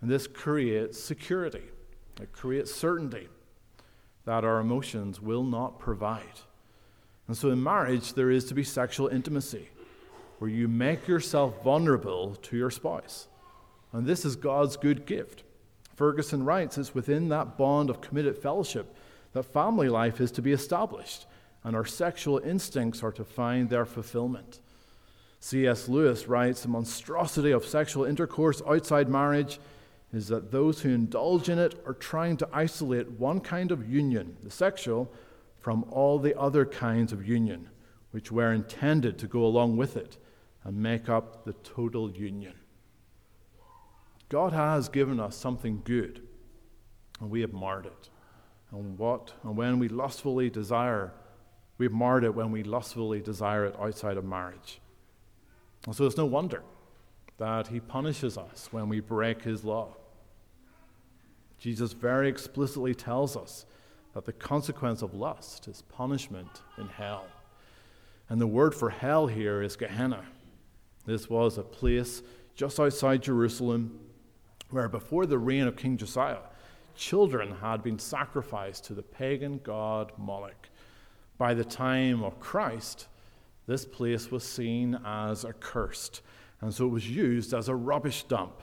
And 0.00 0.10
this 0.10 0.26
creates 0.26 0.98
security, 0.98 1.62
it 2.20 2.32
creates 2.32 2.74
certainty 2.74 3.28
that 4.24 4.44
our 4.44 4.60
emotions 4.60 5.20
will 5.20 5.44
not 5.44 5.78
provide. 5.78 6.40
And 7.26 7.36
so 7.36 7.50
in 7.50 7.62
marriage, 7.62 8.14
there 8.14 8.30
is 8.30 8.44
to 8.46 8.54
be 8.54 8.64
sexual 8.64 9.08
intimacy 9.08 9.68
where 10.38 10.50
you 10.50 10.68
make 10.68 11.06
yourself 11.06 11.62
vulnerable 11.62 12.34
to 12.34 12.56
your 12.56 12.70
spouse. 12.70 13.28
And 13.92 14.06
this 14.06 14.24
is 14.24 14.36
God's 14.36 14.76
good 14.76 15.06
gift. 15.06 15.44
Ferguson 15.94 16.44
writes 16.44 16.78
it's 16.78 16.94
within 16.94 17.28
that 17.28 17.58
bond 17.58 17.90
of 17.90 18.00
committed 18.00 18.38
fellowship 18.38 18.96
that 19.32 19.42
family 19.44 19.88
life 19.88 20.20
is 20.20 20.32
to 20.32 20.42
be 20.42 20.52
established 20.52 21.26
and 21.62 21.76
our 21.76 21.84
sexual 21.84 22.38
instincts 22.38 23.02
are 23.02 23.12
to 23.12 23.24
find 23.24 23.68
their 23.68 23.84
fulfillment. 23.84 24.60
C.S. 25.40 25.88
Lewis 25.88 26.28
writes 26.28 26.62
The 26.62 26.68
monstrosity 26.68 27.50
of 27.50 27.64
sexual 27.64 28.04
intercourse 28.04 28.62
outside 28.66 29.08
marriage 29.08 29.58
is 30.12 30.28
that 30.28 30.50
those 30.50 30.80
who 30.80 30.90
indulge 30.90 31.48
in 31.48 31.58
it 31.58 31.82
are 31.86 31.94
trying 31.94 32.36
to 32.38 32.48
isolate 32.52 33.10
one 33.12 33.40
kind 33.40 33.72
of 33.72 33.88
union, 33.88 34.36
the 34.42 34.50
sexual, 34.50 35.12
from 35.58 35.84
all 35.90 36.18
the 36.18 36.38
other 36.38 36.64
kinds 36.64 37.12
of 37.12 37.26
union, 37.26 37.68
which 38.12 38.32
were 38.32 38.52
intended 38.52 39.18
to 39.18 39.26
go 39.26 39.44
along 39.44 39.76
with 39.76 39.96
it 39.96 40.16
and 40.64 40.76
make 40.76 41.08
up 41.08 41.44
the 41.44 41.52
total 41.52 42.10
union. 42.10 42.54
God 44.28 44.52
has 44.52 44.88
given 44.88 45.18
us 45.18 45.36
something 45.36 45.82
good, 45.84 46.22
and 47.20 47.30
we 47.30 47.40
have 47.40 47.52
marred 47.52 47.86
it 47.86 48.10
and 48.72 48.98
what 48.98 49.32
and 49.42 49.56
when 49.56 49.78
we 49.78 49.88
lustfully 49.88 50.48
desire, 50.50 51.12
we've 51.78 51.92
marred 51.92 52.24
it 52.24 52.34
when 52.34 52.50
we 52.50 52.62
lustfully 52.62 53.20
desire 53.20 53.66
it 53.66 53.76
outside 53.80 54.16
of 54.16 54.24
marriage. 54.24 54.80
And 55.86 55.94
so 55.94 56.06
it's 56.06 56.16
no 56.16 56.26
wonder 56.26 56.62
that 57.38 57.68
he 57.68 57.80
punishes 57.80 58.36
us 58.36 58.68
when 58.70 58.88
we 58.88 59.00
break 59.00 59.42
his 59.42 59.64
law. 59.64 59.96
Jesus 61.58 61.92
very 61.92 62.28
explicitly 62.28 62.94
tells 62.94 63.36
us 63.36 63.66
that 64.14 64.24
the 64.24 64.32
consequence 64.32 65.02
of 65.02 65.14
lust 65.14 65.68
is 65.68 65.82
punishment 65.82 66.62
in 66.78 66.88
hell. 66.88 67.26
And 68.28 68.40
the 68.40 68.46
word 68.46 68.74
for 68.74 68.90
hell 68.90 69.26
here 69.26 69.62
is 69.62 69.76
Gehenna. 69.76 70.24
This 71.06 71.28
was 71.28 71.58
a 71.58 71.62
place 71.62 72.22
just 72.54 72.78
outside 72.78 73.22
Jerusalem 73.22 73.98
where 74.70 74.88
before 74.88 75.26
the 75.26 75.38
reign 75.38 75.66
of 75.66 75.76
King 75.76 75.96
Josiah, 75.96 76.38
children 76.94 77.56
had 77.56 77.82
been 77.82 77.98
sacrificed 77.98 78.84
to 78.84 78.94
the 78.94 79.02
pagan 79.02 79.60
god 79.62 80.12
Moloch. 80.16 80.68
By 81.38 81.54
the 81.54 81.64
time 81.64 82.22
of 82.22 82.38
Christ, 82.38 83.08
this 83.70 83.84
place 83.84 84.30
was 84.30 84.44
seen 84.44 84.98
as 85.04 85.44
accursed, 85.44 86.22
and 86.60 86.74
so 86.74 86.86
it 86.86 86.90
was 86.90 87.08
used 87.08 87.54
as 87.54 87.68
a 87.68 87.74
rubbish 87.74 88.24
dump. 88.24 88.62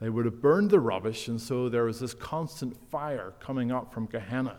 They 0.00 0.10
would 0.10 0.24
have 0.24 0.40
burned 0.40 0.70
the 0.70 0.80
rubbish, 0.80 1.28
and 1.28 1.40
so 1.40 1.68
there 1.68 1.84
was 1.84 2.00
this 2.00 2.14
constant 2.14 2.76
fire 2.90 3.34
coming 3.40 3.70
up 3.70 3.92
from 3.92 4.06
Gehenna. 4.06 4.58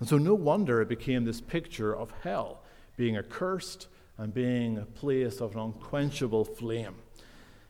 And 0.00 0.08
so, 0.08 0.18
no 0.18 0.34
wonder 0.34 0.80
it 0.80 0.88
became 0.88 1.24
this 1.24 1.40
picture 1.40 1.94
of 1.94 2.12
hell 2.22 2.62
being 2.96 3.16
accursed 3.16 3.88
and 4.18 4.34
being 4.34 4.78
a 4.78 4.84
place 4.84 5.40
of 5.40 5.54
an 5.54 5.60
unquenchable 5.60 6.44
flame. 6.44 6.96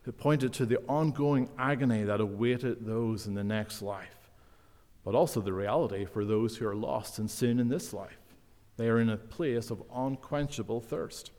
It 0.07 0.19
pointed 0.19 0.52
to 0.54 0.66
the 0.66 0.78
ongoing 0.88 1.49
agony 1.59 2.02
that 2.04 2.21
awaited 2.21 2.85
those 2.85 3.26
in 3.26 3.35
the 3.35 3.45
next 3.45 3.81
life 3.83 4.25
but 5.04 5.14
also 5.14 5.40
the 5.40 5.52
reality 5.52 6.07
for 6.07 6.25
those 6.25 6.57
who 6.57 6.66
are 6.66 6.75
lost 6.75 7.19
in 7.19 7.28
sin 7.28 7.61
in 7.61 7.69
this 7.69 7.93
life. 7.93 8.19
They 8.76 8.88
are 8.88 8.99
in 8.99 9.11
a 9.11 9.19
place 9.19 9.71
of 9.71 9.83
unquenchable 9.95 10.81
thirst. 10.81 11.31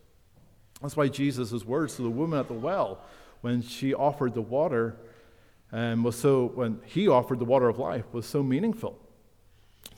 That's 0.81 0.97
why 0.97 1.07
Jesus' 1.07 1.65
words 1.65 1.95
to 1.95 2.01
the 2.01 2.09
woman 2.09 2.39
at 2.39 2.47
the 2.47 2.53
well, 2.53 2.99
when 3.41 3.61
she 3.61 3.93
offered 3.93 4.33
the 4.33 4.41
water, 4.41 4.97
um, 5.71 6.03
was 6.03 6.15
so 6.15 6.47
when 6.47 6.81
he 6.85 7.07
offered 7.07 7.39
the 7.39 7.45
water 7.45 7.67
of 7.67 7.79
life, 7.79 8.05
was 8.11 8.25
so 8.25 8.43
meaningful. 8.43 8.99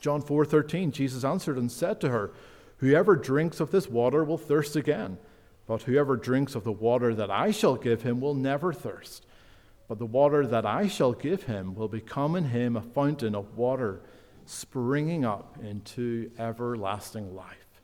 John 0.00 0.22
4:13, 0.22 0.92
Jesus 0.92 1.24
answered 1.24 1.56
and 1.56 1.70
said 1.70 2.00
to 2.00 2.10
her, 2.10 2.32
"Whoever 2.78 3.16
drinks 3.16 3.60
of 3.60 3.70
this 3.70 3.88
water 3.88 4.22
will 4.24 4.38
thirst 4.38 4.76
again, 4.76 5.18
but 5.66 5.82
whoever 5.82 6.16
drinks 6.16 6.54
of 6.54 6.64
the 6.64 6.72
water 6.72 7.14
that 7.14 7.30
I 7.30 7.50
shall 7.50 7.76
give 7.76 8.02
him 8.02 8.20
will 8.20 8.34
never 8.34 8.72
thirst. 8.72 9.26
But 9.88 9.98
the 9.98 10.06
water 10.06 10.46
that 10.46 10.64
I 10.64 10.86
shall 10.86 11.12
give 11.12 11.44
him 11.44 11.74
will 11.74 11.88
become 11.88 12.36
in 12.36 12.44
him 12.44 12.76
a 12.76 12.82
fountain 12.82 13.34
of 13.34 13.56
water 13.56 14.02
springing 14.46 15.24
up 15.24 15.58
into 15.62 16.30
everlasting 16.38 17.34
life." 17.34 17.82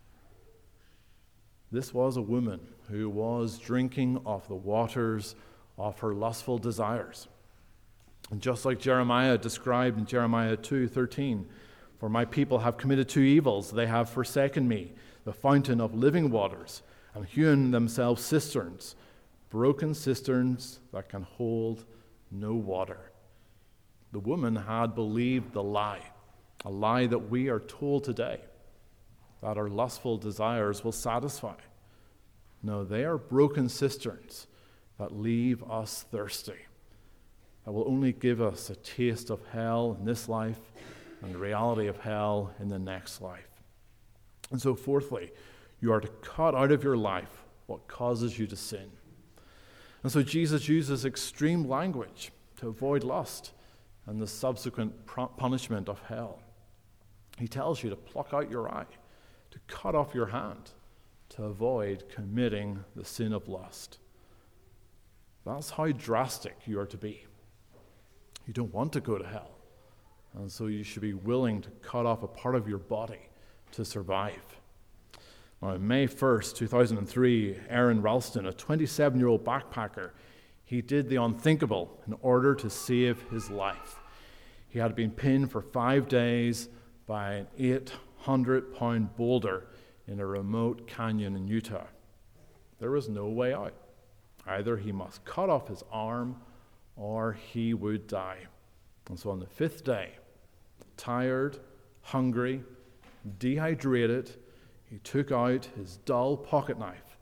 This 1.73 1.93
was 1.93 2.17
a 2.17 2.23
woman 2.23 2.61
who 2.89 3.09
was 3.09 3.59
drinking 3.59 4.21
of 4.27 4.47
the 4.49 4.55
waters 4.55 5.35
of 5.79 5.99
her 6.01 6.15
lustful 6.15 6.59
desires. 6.59 7.29
And 8.31 8.41
just 8.41 8.65
like 8.65 8.79
Jeremiah 8.79 9.39
described 9.39 9.99
in 9.99 10.07
Jeremiah 10.07 10.57
2:13, 10.57 11.47
for 11.99 12.09
my 12.09 12.25
people 12.25 12.59
have 12.61 12.77
committed 12.77 13.09
two 13.09 13.21
evils. 13.21 13.71
They 13.71 13.87
have 13.87 14.09
forsaken 14.09 14.67
me, 14.69 14.93
the 15.25 15.33
fountain 15.33 15.81
of 15.81 15.95
living 15.95 16.31
waters, 16.31 16.83
and 17.15 17.25
hewn 17.25 17.71
themselves 17.71 18.23
cisterns, 18.23 18.97
broken 19.51 19.95
cisterns 19.95 20.81
that 20.93 21.09
can 21.09 21.23
hold 21.23 21.85
no 22.31 22.55
water. 22.55 23.11
The 24.13 24.21
woman 24.21 24.57
had 24.57 24.95
believed 24.95 25.53
the 25.53 25.63
lie, 25.63 26.13
a 26.65 26.71
lie 26.71 27.07
that 27.07 27.31
we 27.31 27.49
are 27.49 27.61
told 27.61 28.05
today 28.05 28.41
that 29.41 29.59
our 29.59 29.69
lustful 29.69 30.17
desires 30.17 30.83
will 30.85 30.93
satisfy. 30.93 31.57
No, 32.65 32.83
they 32.83 33.05
are 33.05 33.19
broken 33.19 33.69
cisterns 33.69 34.47
that 34.99 35.13
leave 35.13 35.63
us 35.65 36.07
thirsty, 36.11 36.67
that 37.65 37.73
will 37.73 37.87
only 37.87 38.11
give 38.11 38.41
us 38.41 38.71
a 38.71 38.77
taste 38.77 39.29
of 39.29 39.41
hell 39.53 39.95
in 40.01 40.07
this 40.07 40.31
life 40.31 40.61
and 41.21 41.35
the 41.35 41.39
reality 41.39 41.89
of 41.89 41.99
hell 41.99 42.55
in 42.59 42.69
the 42.69 42.79
next 42.79 43.21
life. 43.21 43.61
And 44.51 44.61
so, 44.61 44.75
fourthly, 44.75 45.31
you 45.83 45.93
are 45.93 46.01
to 46.01 46.09
cut 46.23 46.55
out 46.55 46.73
of 46.73 46.83
your 46.83 46.97
life 46.97 47.45
what 47.67 47.87
causes 47.87 48.39
you 48.39 48.47
to 48.47 48.57
sin. 48.57 48.91
And 50.03 50.11
so, 50.11 50.23
Jesus 50.23 50.67
uses 50.67 51.05
extreme 51.05 51.69
language 51.69 52.33
to 52.61 52.69
avoid 52.69 53.05
lust 53.05 53.53
and 54.07 54.23
the 54.23 54.27
subsequent 54.27 54.95
punishment 55.37 55.91
of 55.91 56.01
hell. 56.09 56.41
He 57.39 57.47
tells 57.47 57.83
you 57.83 57.91
to 57.91 57.97
pluck 57.97 58.33
out 58.33 58.51
your 58.51 58.71
eye, 58.71 58.87
to 59.51 59.59
cut 59.67 59.95
off 59.95 60.15
your 60.15 60.27
hand, 60.27 60.71
to 61.37 61.45
avoid 61.45 62.05
committing 62.09 62.85
the 62.95 63.05
sin 63.05 63.33
of 63.33 63.49
lust. 63.49 63.99
That's 65.45 65.71
how 65.71 65.89
drastic 65.89 66.57
you 66.65 66.79
are 66.79 66.87
to 66.87 66.97
be. 66.97 67.25
You 68.47 68.53
don't 68.53 68.73
want 68.73 68.93
to 68.93 69.01
go 69.01 69.19
to 69.19 69.27
hell. 69.27 69.51
And 70.37 70.51
so 70.51 70.67
you 70.67 70.83
should 70.83 71.03
be 71.03 71.13
willing 71.13 71.61
to 71.63 71.71
cut 71.83 72.07
off 72.07 72.23
a 72.23 72.29
part 72.29 72.55
of 72.55 72.69
your 72.69 72.79
body 72.79 73.29
to 73.73 73.85
survive. 73.85 74.61
On 75.61 75.87
May 75.87 76.07
1st, 76.07 76.57
2003, 76.57 77.57
Aron 77.69 78.03
Ralston, 78.03 78.47
a 78.47 78.53
27 78.53 79.19
year 79.19 79.29
old 79.29 79.45
backpacker, 79.45 80.11
he 80.65 80.83
did 80.83 81.09
the 81.09 81.17
unthinkable 81.17 82.01
in 82.07 82.15
order 82.23 82.55
to 82.55 82.71
save 82.71 83.23
his 83.31 83.51
life. 83.51 83.97
He 84.69 84.79
had 84.79 84.95
been 84.95 85.11
pinned 85.11 85.51
for 85.51 85.63
five 85.63 86.09
days 86.09 86.69
by 87.07 87.35
an 87.35 87.47
800 87.59 88.75
pound 88.75 89.17
boulder 89.17 89.67
in 90.07 90.21
a 90.21 90.27
remote 90.27 90.87
canyon 90.87 91.37
in 91.37 91.47
Utah. 91.47 91.87
There 92.79 92.91
was 92.91 93.09
no 93.09 93.27
way 93.27 93.55
out. 93.55 93.75
Either 94.47 94.77
he 94.77 94.93
must 94.93 95.25
cut 95.25 95.49
off 95.49 95.69
his 95.69 95.83
arm 95.91 96.37
or 96.97 97.33
he 97.33 97.75
would 97.75 98.07
die. 98.07 98.41
And 99.09 99.19
so 99.19 99.31
on 99.31 99.41
the 99.41 99.47
fifth 99.47 99.85
day, 99.85 100.13
tired, 100.97 101.59
hungry, 102.03 102.63
dehydrated, 103.39 104.31
he 104.91 104.99
took 104.99 105.33
out 105.33 105.69
his 105.77 105.99
dull 106.05 106.37
pocket 106.37 106.79
knife 106.79 107.17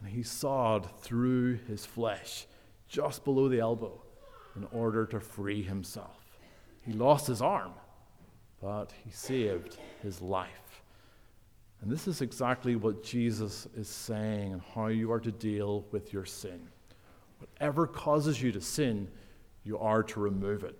and 0.00 0.10
he 0.10 0.22
sawed 0.22 0.88
through 1.00 1.58
his 1.68 1.84
flesh 1.84 2.46
just 2.88 3.24
below 3.24 3.48
the 3.48 3.60
elbow 3.60 4.00
in 4.56 4.66
order 4.72 5.06
to 5.06 5.20
free 5.20 5.62
himself. 5.62 6.38
He 6.82 6.92
lost 6.92 7.26
his 7.26 7.40
arm, 7.40 7.72
but 8.60 8.92
he 9.04 9.10
saved 9.10 9.78
his 10.02 10.20
life. 10.20 10.61
And 11.82 11.90
this 11.90 12.06
is 12.06 12.20
exactly 12.20 12.76
what 12.76 13.02
Jesus 13.02 13.66
is 13.76 13.88
saying 13.88 14.52
and 14.52 14.62
how 14.74 14.86
you 14.86 15.10
are 15.10 15.18
to 15.18 15.32
deal 15.32 15.84
with 15.90 16.12
your 16.12 16.24
sin. 16.24 16.68
Whatever 17.38 17.88
causes 17.88 18.40
you 18.40 18.52
to 18.52 18.60
sin, 18.60 19.08
you 19.64 19.78
are 19.78 20.04
to 20.04 20.20
remove 20.20 20.62
it, 20.62 20.78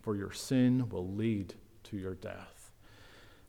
for 0.00 0.16
your 0.16 0.32
sin 0.32 0.88
will 0.88 1.06
lead 1.06 1.54
to 1.84 1.96
your 1.96 2.16
death. 2.16 2.72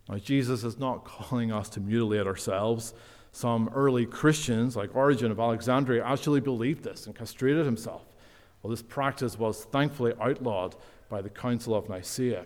Now, 0.07 0.17
Jesus 0.17 0.63
is 0.63 0.77
not 0.77 1.03
calling 1.03 1.51
us 1.51 1.67
to 1.69 1.79
mutilate 1.79 2.27
ourselves. 2.27 2.93
Some 3.31 3.71
early 3.73 4.05
Christians, 4.05 4.75
like 4.75 4.95
Origen 4.95 5.31
of 5.31 5.39
Alexandria, 5.39 6.05
actually 6.05 6.41
believed 6.41 6.83
this 6.83 7.07
and 7.07 7.15
castrated 7.15 7.65
himself. 7.65 8.05
Well, 8.61 8.69
this 8.69 8.83
practice 8.83 9.39
was 9.39 9.65
thankfully 9.65 10.13
outlawed 10.21 10.75
by 11.09 11.23
the 11.23 11.29
Council 11.29 11.73
of 11.73 11.89
Nicaea. 11.89 12.45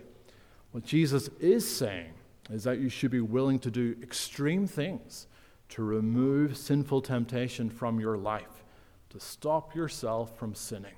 What 0.72 0.86
Jesus 0.86 1.30
is 1.42 1.70
saying 1.70 2.14
is 2.50 2.64
that 2.64 2.80
you 2.80 2.90
should 2.90 3.12
be 3.12 3.22
willing 3.22 3.60
to 3.60 3.72
do 3.72 3.96
extreme 4.02 4.68
things 4.68 5.28
to 5.70 5.84
remove 5.84 6.56
sinful 6.56 7.02
temptation 7.02 7.70
from 7.70 8.00
your 8.00 8.18
life, 8.18 8.64
to 9.10 9.20
stop 9.20 9.76
yourself 9.76 10.38
from 10.38 10.56
sinning. 10.56 10.96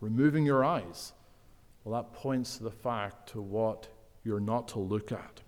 Removing 0.00 0.44
your 0.44 0.64
eyes 0.64 1.12
well, 1.88 2.02
that 2.02 2.12
points 2.12 2.58
to 2.58 2.64
the 2.64 2.70
fact 2.70 3.30
to 3.30 3.40
what 3.40 3.88
you're 4.22 4.40
not 4.40 4.68
to 4.68 4.78
look 4.78 5.10
at. 5.10 5.40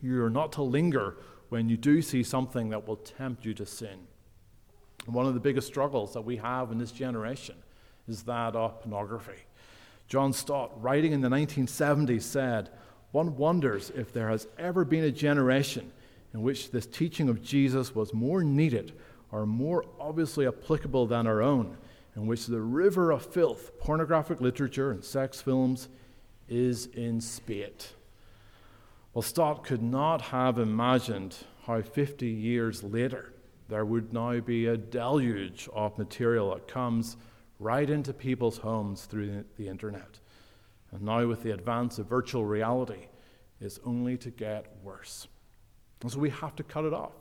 You're 0.00 0.30
not 0.30 0.52
to 0.52 0.62
linger 0.62 1.16
when 1.48 1.68
you 1.68 1.76
do 1.76 2.02
see 2.02 2.22
something 2.22 2.68
that 2.70 2.86
will 2.86 2.96
tempt 2.96 3.44
you 3.44 3.52
to 3.54 3.66
sin. 3.66 4.06
And 5.06 5.14
one 5.14 5.26
of 5.26 5.34
the 5.34 5.40
biggest 5.40 5.66
struggles 5.66 6.12
that 6.12 6.20
we 6.20 6.36
have 6.36 6.70
in 6.70 6.78
this 6.78 6.92
generation 6.92 7.56
is 8.06 8.22
that 8.24 8.54
of 8.54 8.80
pornography. 8.80 9.42
John 10.06 10.32
Stott, 10.32 10.70
writing 10.80 11.10
in 11.12 11.20
the 11.20 11.28
1970s, 11.28 12.22
said, 12.22 12.70
One 13.12 13.36
wonders 13.36 13.90
if 13.94 14.12
there 14.12 14.28
has 14.28 14.46
ever 14.58 14.84
been 14.84 15.04
a 15.04 15.10
generation 15.10 15.90
in 16.32 16.42
which 16.42 16.70
this 16.70 16.86
teaching 16.86 17.28
of 17.28 17.42
Jesus 17.42 17.94
was 17.94 18.14
more 18.14 18.44
needed 18.44 18.92
or 19.32 19.46
more 19.46 19.84
obviously 19.98 20.46
applicable 20.46 21.06
than 21.06 21.26
our 21.26 21.42
own 21.42 21.76
in 22.16 22.26
which 22.26 22.46
the 22.46 22.60
river 22.60 23.10
of 23.10 23.24
filth, 23.24 23.78
pornographic 23.78 24.40
literature, 24.40 24.90
and 24.90 25.04
sex 25.04 25.40
films 25.40 25.88
is 26.48 26.86
in 26.86 27.20
spate. 27.20 27.92
Well, 29.14 29.22
Stott 29.22 29.64
could 29.64 29.82
not 29.82 30.20
have 30.20 30.58
imagined 30.58 31.36
how 31.64 31.82
50 31.82 32.26
years 32.26 32.82
later 32.82 33.32
there 33.68 33.84
would 33.84 34.12
now 34.12 34.40
be 34.40 34.66
a 34.66 34.76
deluge 34.76 35.68
of 35.72 35.96
material 35.98 36.50
that 36.50 36.68
comes 36.68 37.16
right 37.58 37.88
into 37.88 38.12
people's 38.12 38.58
homes 38.58 39.04
through 39.04 39.44
the 39.56 39.68
internet. 39.68 40.18
And 40.92 41.02
now, 41.02 41.26
with 41.26 41.42
the 41.42 41.52
advance 41.52 41.98
of 41.98 42.06
virtual 42.06 42.44
reality, 42.44 43.06
it's 43.60 43.78
only 43.84 44.16
to 44.18 44.30
get 44.30 44.66
worse. 44.82 45.28
And 46.02 46.10
so 46.10 46.18
we 46.18 46.30
have 46.30 46.56
to 46.56 46.62
cut 46.62 46.84
it 46.84 46.94
off. 46.94 47.12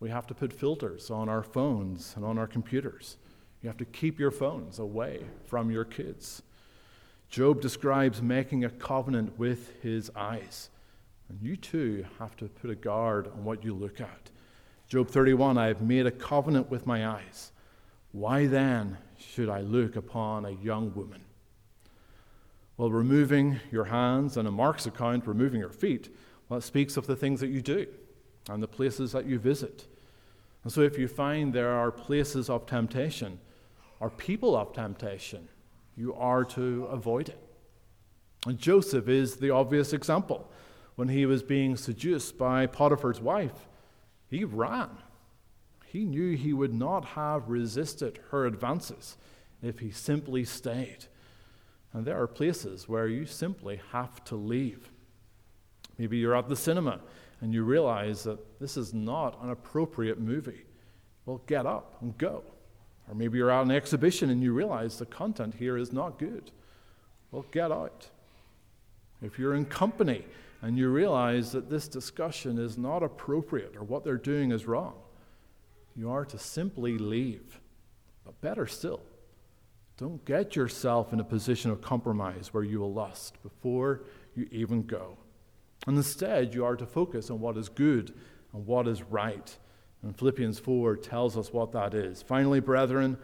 We 0.00 0.10
have 0.10 0.26
to 0.26 0.34
put 0.34 0.52
filters 0.52 1.10
on 1.10 1.28
our 1.28 1.42
phones 1.42 2.14
and 2.16 2.24
on 2.24 2.36
our 2.36 2.48
computers. 2.48 3.16
You 3.62 3.68
have 3.68 3.76
to 3.78 3.84
keep 3.84 4.18
your 4.18 4.32
phones 4.32 4.80
away 4.80 5.24
from 5.44 5.70
your 5.70 5.84
kids. 5.84 6.42
Job 7.30 7.60
describes 7.60 8.20
making 8.20 8.64
a 8.64 8.70
covenant 8.70 9.38
with 9.38 9.80
his 9.80 10.10
eyes. 10.16 10.68
And 11.28 11.40
you 11.40 11.56
too 11.56 12.04
have 12.18 12.36
to 12.38 12.46
put 12.46 12.70
a 12.70 12.74
guard 12.74 13.28
on 13.28 13.44
what 13.44 13.64
you 13.64 13.74
look 13.74 14.00
at. 14.00 14.30
Job 14.88 15.08
31 15.08 15.56
I 15.56 15.68
have 15.68 15.80
made 15.80 16.04
a 16.04 16.10
covenant 16.10 16.70
with 16.70 16.86
my 16.86 17.06
eyes. 17.06 17.52
Why 18.10 18.46
then 18.46 18.98
should 19.16 19.48
I 19.48 19.60
look 19.60 19.96
upon 19.96 20.44
a 20.44 20.50
young 20.50 20.92
woman? 20.94 21.21
Well, 22.82 22.90
removing 22.90 23.60
your 23.70 23.84
hands 23.84 24.36
and 24.36 24.48
a 24.48 24.50
Mark's 24.50 24.86
account, 24.86 25.28
removing 25.28 25.60
your 25.60 25.70
feet, 25.70 26.12
well, 26.48 26.58
it 26.58 26.62
speaks 26.62 26.96
of 26.96 27.06
the 27.06 27.14
things 27.14 27.38
that 27.38 27.46
you 27.46 27.62
do 27.62 27.86
and 28.50 28.60
the 28.60 28.66
places 28.66 29.12
that 29.12 29.24
you 29.24 29.38
visit. 29.38 29.86
And 30.64 30.72
so 30.72 30.80
if 30.80 30.98
you 30.98 31.06
find 31.06 31.52
there 31.52 31.70
are 31.70 31.92
places 31.92 32.50
of 32.50 32.66
temptation, 32.66 33.38
or 34.00 34.10
people 34.10 34.56
of 34.56 34.72
temptation. 34.72 35.48
You 35.96 36.12
are 36.14 36.42
to 36.56 36.86
avoid 36.86 37.28
it. 37.28 37.38
And 38.48 38.58
Joseph 38.58 39.08
is 39.08 39.36
the 39.36 39.50
obvious 39.50 39.92
example. 39.92 40.50
When 40.96 41.06
he 41.06 41.24
was 41.24 41.44
being 41.44 41.76
seduced 41.76 42.36
by 42.36 42.66
Potiphar's 42.66 43.20
wife, 43.20 43.68
he 44.28 44.42
ran. 44.42 44.90
He 45.86 46.04
knew 46.04 46.36
he 46.36 46.52
would 46.52 46.74
not 46.74 47.04
have 47.04 47.48
resisted 47.48 48.18
her 48.32 48.44
advances 48.44 49.16
if 49.62 49.78
he 49.78 49.92
simply 49.92 50.44
stayed. 50.44 51.06
And 51.92 52.04
there 52.04 52.20
are 52.20 52.26
places 52.26 52.88
where 52.88 53.06
you 53.06 53.26
simply 53.26 53.80
have 53.90 54.24
to 54.24 54.36
leave. 54.36 54.90
Maybe 55.98 56.18
you're 56.18 56.36
at 56.36 56.48
the 56.48 56.56
cinema 56.56 57.00
and 57.40 57.52
you 57.52 57.64
realize 57.64 58.22
that 58.24 58.60
this 58.60 58.76
is 58.76 58.94
not 58.94 59.42
an 59.42 59.50
appropriate 59.50 60.18
movie, 60.18 60.64
well, 61.26 61.42
get 61.46 61.66
up 61.66 61.96
and 62.00 62.16
go. 62.16 62.44
Or 63.08 63.14
maybe 63.14 63.38
you're 63.38 63.50
at 63.50 63.64
an 63.64 63.70
exhibition 63.70 64.30
and 64.30 64.42
you 64.42 64.52
realize 64.52 64.98
the 64.98 65.06
content 65.06 65.54
here 65.54 65.76
is 65.76 65.92
not 65.92 66.18
good. 66.18 66.50
Well, 67.30 67.44
get 67.50 67.72
out. 67.72 68.08
If 69.20 69.38
you're 69.38 69.54
in 69.54 69.64
company 69.64 70.24
and 70.62 70.78
you 70.78 70.88
realize 70.88 71.52
that 71.52 71.68
this 71.68 71.88
discussion 71.88 72.58
is 72.58 72.78
not 72.78 73.02
appropriate 73.02 73.76
or 73.76 73.82
what 73.82 74.04
they're 74.04 74.16
doing 74.16 74.52
is 74.52 74.66
wrong, 74.66 74.94
you 75.96 76.10
are 76.10 76.24
to 76.24 76.38
simply 76.38 76.96
leave. 76.96 77.60
But 78.24 78.40
better 78.40 78.66
still, 78.66 79.00
don't 79.96 80.24
get 80.24 80.56
yourself 80.56 81.12
in 81.12 81.20
a 81.20 81.24
position 81.24 81.70
of 81.70 81.80
compromise 81.80 82.52
where 82.52 82.64
you 82.64 82.80
will 82.80 82.92
lust 82.92 83.42
before 83.42 84.02
you 84.34 84.48
even 84.50 84.82
go. 84.82 85.16
And 85.86 85.96
instead, 85.96 86.54
you 86.54 86.64
are 86.64 86.76
to 86.76 86.86
focus 86.86 87.30
on 87.30 87.40
what 87.40 87.56
is 87.56 87.68
good 87.68 88.14
and 88.52 88.66
what 88.66 88.88
is 88.88 89.02
right. 89.02 89.56
And 90.02 90.16
Philippians 90.16 90.58
4 90.58 90.96
tells 90.96 91.36
us 91.36 91.52
what 91.52 91.72
that 91.72 91.94
is. 91.94 92.22
Finally, 92.22 92.60
brethren, 92.60 93.18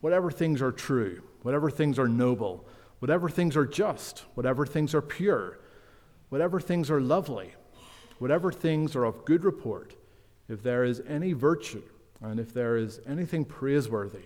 whatever 0.00 0.30
things 0.30 0.62
are 0.62 0.72
true, 0.72 1.22
whatever 1.42 1.70
things 1.70 1.98
are 1.98 2.08
noble, 2.08 2.66
whatever 2.98 3.28
things 3.28 3.56
are 3.56 3.66
just, 3.66 4.24
whatever 4.34 4.64
things 4.64 4.94
are 4.94 5.02
pure, 5.02 5.58
whatever 6.28 6.60
things 6.60 6.90
are 6.90 7.00
lovely, 7.00 7.52
whatever 8.18 8.52
things 8.52 8.94
are 8.96 9.04
of 9.04 9.24
good 9.24 9.44
report, 9.44 9.94
if 10.48 10.62
there 10.62 10.84
is 10.84 11.02
any 11.08 11.32
virtue, 11.32 11.82
and 12.20 12.38
if 12.38 12.52
there 12.52 12.76
is 12.76 13.00
anything 13.06 13.44
praiseworthy, 13.44 14.24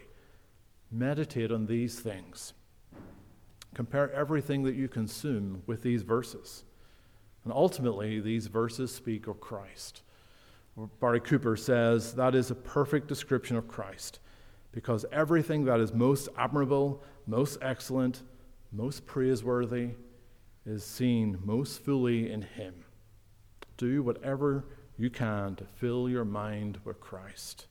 meditate 0.91 1.53
on 1.53 1.67
these 1.67 2.01
things. 2.01 2.55
Compare 3.75 4.13
everything 4.13 4.63
that 4.65 4.75
you 4.75 4.89
consume 4.89 5.63
with 5.67 5.83
these 5.83 6.03
verses. 6.03 6.65
And 7.45 7.53
ultimately, 7.53 8.21
these 8.21 8.47
verses 8.47 8.95
speak 8.95 9.27
of 9.27 9.41
Christ. 9.41 10.03
Barry 11.01 11.21
Cooper 11.21 11.57
says 11.57 12.15
that 12.15 12.35
is 12.35 12.51
a 12.51 12.55
perfect 12.55 13.09
description 13.09 13.57
of 13.57 13.67
Christ 13.67 14.21
because 14.71 15.05
everything 15.11 15.65
that 15.65 15.81
is 15.81 15.93
most 15.93 16.29
admirable, 16.37 17.03
most 17.27 17.59
excellent, 17.63 18.23
most 18.71 19.07
praiseworthy 19.07 19.91
is 20.65 20.85
seen 20.85 21.39
most 21.45 21.83
fully 21.83 22.31
in 22.31 22.43
Him. 22.43 22.85
Do 23.77 24.03
whatever 24.03 24.67
you 24.97 25.11
can 25.11 25.57
to 25.57 25.65
fill 25.65 26.09
your 26.09 26.25
mind 26.25 26.79
with 26.85 27.01
Christ. 27.01 27.67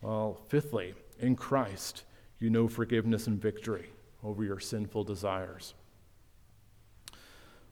Well, 0.00 0.40
fifthly, 0.48 0.94
in 1.18 1.36
Christ, 1.36 2.04
you 2.40 2.50
know 2.50 2.66
forgiveness 2.66 3.26
and 3.26 3.40
victory 3.40 3.90
over 4.24 4.42
your 4.42 4.58
sinful 4.58 5.04
desires. 5.04 5.74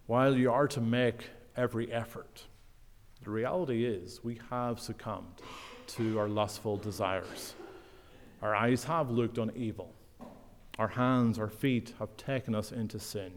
While 0.07 0.37
you 0.37 0.53
are 0.53 0.69
to 0.69 0.81
make 0.81 1.31
every 1.57 1.93
effort, 1.93 2.45
the 3.25 3.31
reality 3.31 3.85
is 3.85 4.23
we 4.23 4.39
have 4.51 4.79
succumbed 4.79 5.43
to 5.89 6.19
our 6.19 6.29
lustful 6.29 6.77
desires. 6.77 7.55
Our 8.43 8.55
eyes 8.55 8.85
have 8.85 9.11
looked 9.11 9.39
on 9.39 9.51
evil. 9.57 9.93
Our 10.79 10.89
hands, 10.89 11.39
our 11.39 11.49
feet 11.49 11.95
have 11.99 12.17
taken 12.17 12.55
us 12.55 12.71
into 12.71 13.01
sin. 13.01 13.33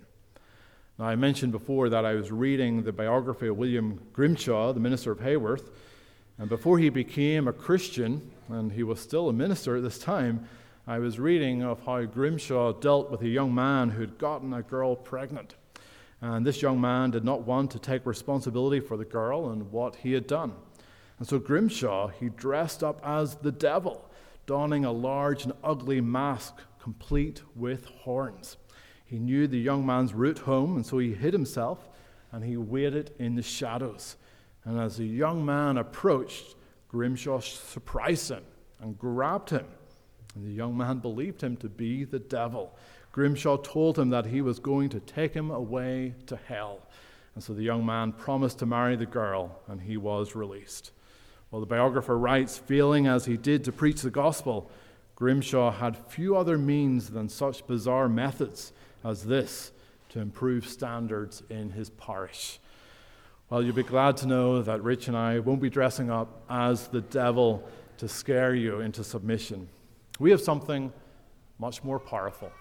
Now, 1.00 1.06
I 1.06 1.16
mentioned 1.16 1.52
before 1.52 1.90
that 1.90 2.06
I 2.06 2.14
was 2.14 2.32
reading 2.32 2.84
the 2.84 2.92
biography 2.92 3.48
of 3.48 3.58
William 3.58 4.00
Grimshaw, 4.14 4.74
the 4.74 4.80
minister 4.80 5.12
of 5.12 5.20
Haworth, 5.20 5.72
and 6.38 6.48
before 6.48 6.78
he 6.78 6.90
became 6.90 7.48
a 7.48 7.54
Christian, 7.54 8.32
and 8.50 8.72
he 8.72 8.84
was 8.84 9.00
still 9.00 9.30
a 9.30 9.34
minister 9.34 9.78
at 9.78 9.84
this 9.84 9.98
time, 9.98 10.48
I 10.88 10.98
was 10.98 11.20
reading 11.20 11.62
of 11.62 11.86
how 11.86 12.04
Grimshaw 12.06 12.74
dealt 12.74 13.12
with 13.12 13.22
a 13.22 13.28
young 13.28 13.54
man 13.54 13.92
who'd 13.92 14.18
gotten 14.18 14.52
a 14.52 14.64
girl 14.64 14.96
pregnant. 14.96 15.56
And 16.22 16.44
this 16.44 16.64
young 16.64 16.82
man 16.82 17.12
did 17.12 17.24
not 17.24 17.44
want 17.44 17.70
to 17.72 17.80
take 17.80 18.06
responsibility 18.06 18.80
for 18.80 18.98
the 18.98 19.06
girl 19.06 19.52
and 19.52 19.72
what 19.72 19.98
he 19.98 20.14
had 20.14 20.26
done. 20.26 20.54
And 21.20 21.28
so 21.28 21.38
Grimshaw, 21.38 22.08
he 22.08 22.30
dressed 22.30 22.84
up 22.84 23.00
as 23.04 23.36
the 23.36 23.52
devil, 23.52 24.10
donning 24.48 24.84
a 24.84 24.92
large 24.92 25.44
and 25.44 25.54
ugly 25.64 26.02
mask 26.02 26.56
complete 26.80 27.44
with 27.56 27.86
horns. 27.86 28.58
He 29.06 29.20
knew 29.20 29.46
the 29.46 29.60
young 29.60 29.86
man's 29.86 30.16
route 30.16 30.40
home, 30.40 30.76
and 30.76 30.86
so 30.86 30.98
he 30.98 31.14
hid 31.14 31.34
himself 31.34 31.90
and 32.32 32.44
he 32.44 32.58
waited 32.58 33.14
in 33.20 33.36
the 33.36 33.44
shadows. 33.44 34.16
And 34.64 34.80
as 34.80 34.98
the 34.98 35.06
young 35.06 35.46
man 35.46 35.78
approached, 35.78 36.56
Grimshaw 36.88 37.40
surprised 37.40 38.30
him 38.30 38.44
and 38.80 38.98
grabbed 38.98 39.52
him. 39.52 39.66
And 40.36 40.46
the 40.46 40.54
young 40.54 40.78
man 40.78 41.00
believed 41.00 41.42
him 41.42 41.58
to 41.58 41.70
be 41.70 42.04
the 42.04 42.20
devil. 42.20 42.76
Grimshaw 43.12 43.58
told 43.58 44.00
him 44.00 44.10
that 44.10 44.28
he 44.28 44.42
was 44.42 44.60
going 44.60 44.90
to 44.90 45.00
take 45.00 45.34
him 45.34 45.52
away 45.52 46.16
to 46.28 46.38
hell. 46.38 46.80
And 47.36 47.44
so 47.44 47.54
the 47.54 47.64
young 47.64 47.86
man 47.86 48.14
promised 48.14 48.60
to 48.60 48.66
marry 48.66 48.96
the 48.96 49.06
girl, 49.06 49.60
and 49.68 49.82
he 49.82 49.98
was 49.98 50.36
released. 50.36 50.92
Well, 51.50 51.60
the 51.60 51.68
biographer 51.68 52.18
writes, 52.18 52.58
failing 52.58 53.08
as 53.08 53.26
he 53.26 53.36
did 53.36 53.64
to 53.66 53.72
preach 53.72 54.02
the 54.02 54.10
gospel, 54.10 54.72
Grimshaw 55.16 55.72
had 55.72 55.98
few 55.98 56.36
other 56.36 56.58
means 56.58 57.10
than 57.10 57.30
such 57.30 57.68
bizarre 57.68 58.10
methods 58.10 58.72
as 59.04 59.26
this 59.26 59.72
to 60.10 60.20
improve 60.20 60.68
standards 60.68 61.44
in 61.50 61.72
his 61.72 61.90
parish. 61.90 62.60
Well, 63.50 63.62
you'll 63.62 63.76
be 63.76 63.84
glad 63.84 64.18
to 64.18 64.28
know 64.28 64.62
that 64.62 64.82
Rich 64.82 65.10
and 65.10 65.18
I 65.18 65.40
won't 65.40 65.62
be 65.62 65.70
dressing 65.70 66.10
up 66.10 66.44
as 66.50 66.88
the 66.88 67.02
devil 67.02 67.68
to 67.98 68.08
scare 68.08 68.56
you 68.56 68.80
into 68.80 69.04
submission. 69.04 69.68
We 70.22 70.30
have 70.30 70.40
something 70.40 70.94
much 71.58 71.84
more 71.84 72.00
powerful 72.00 72.52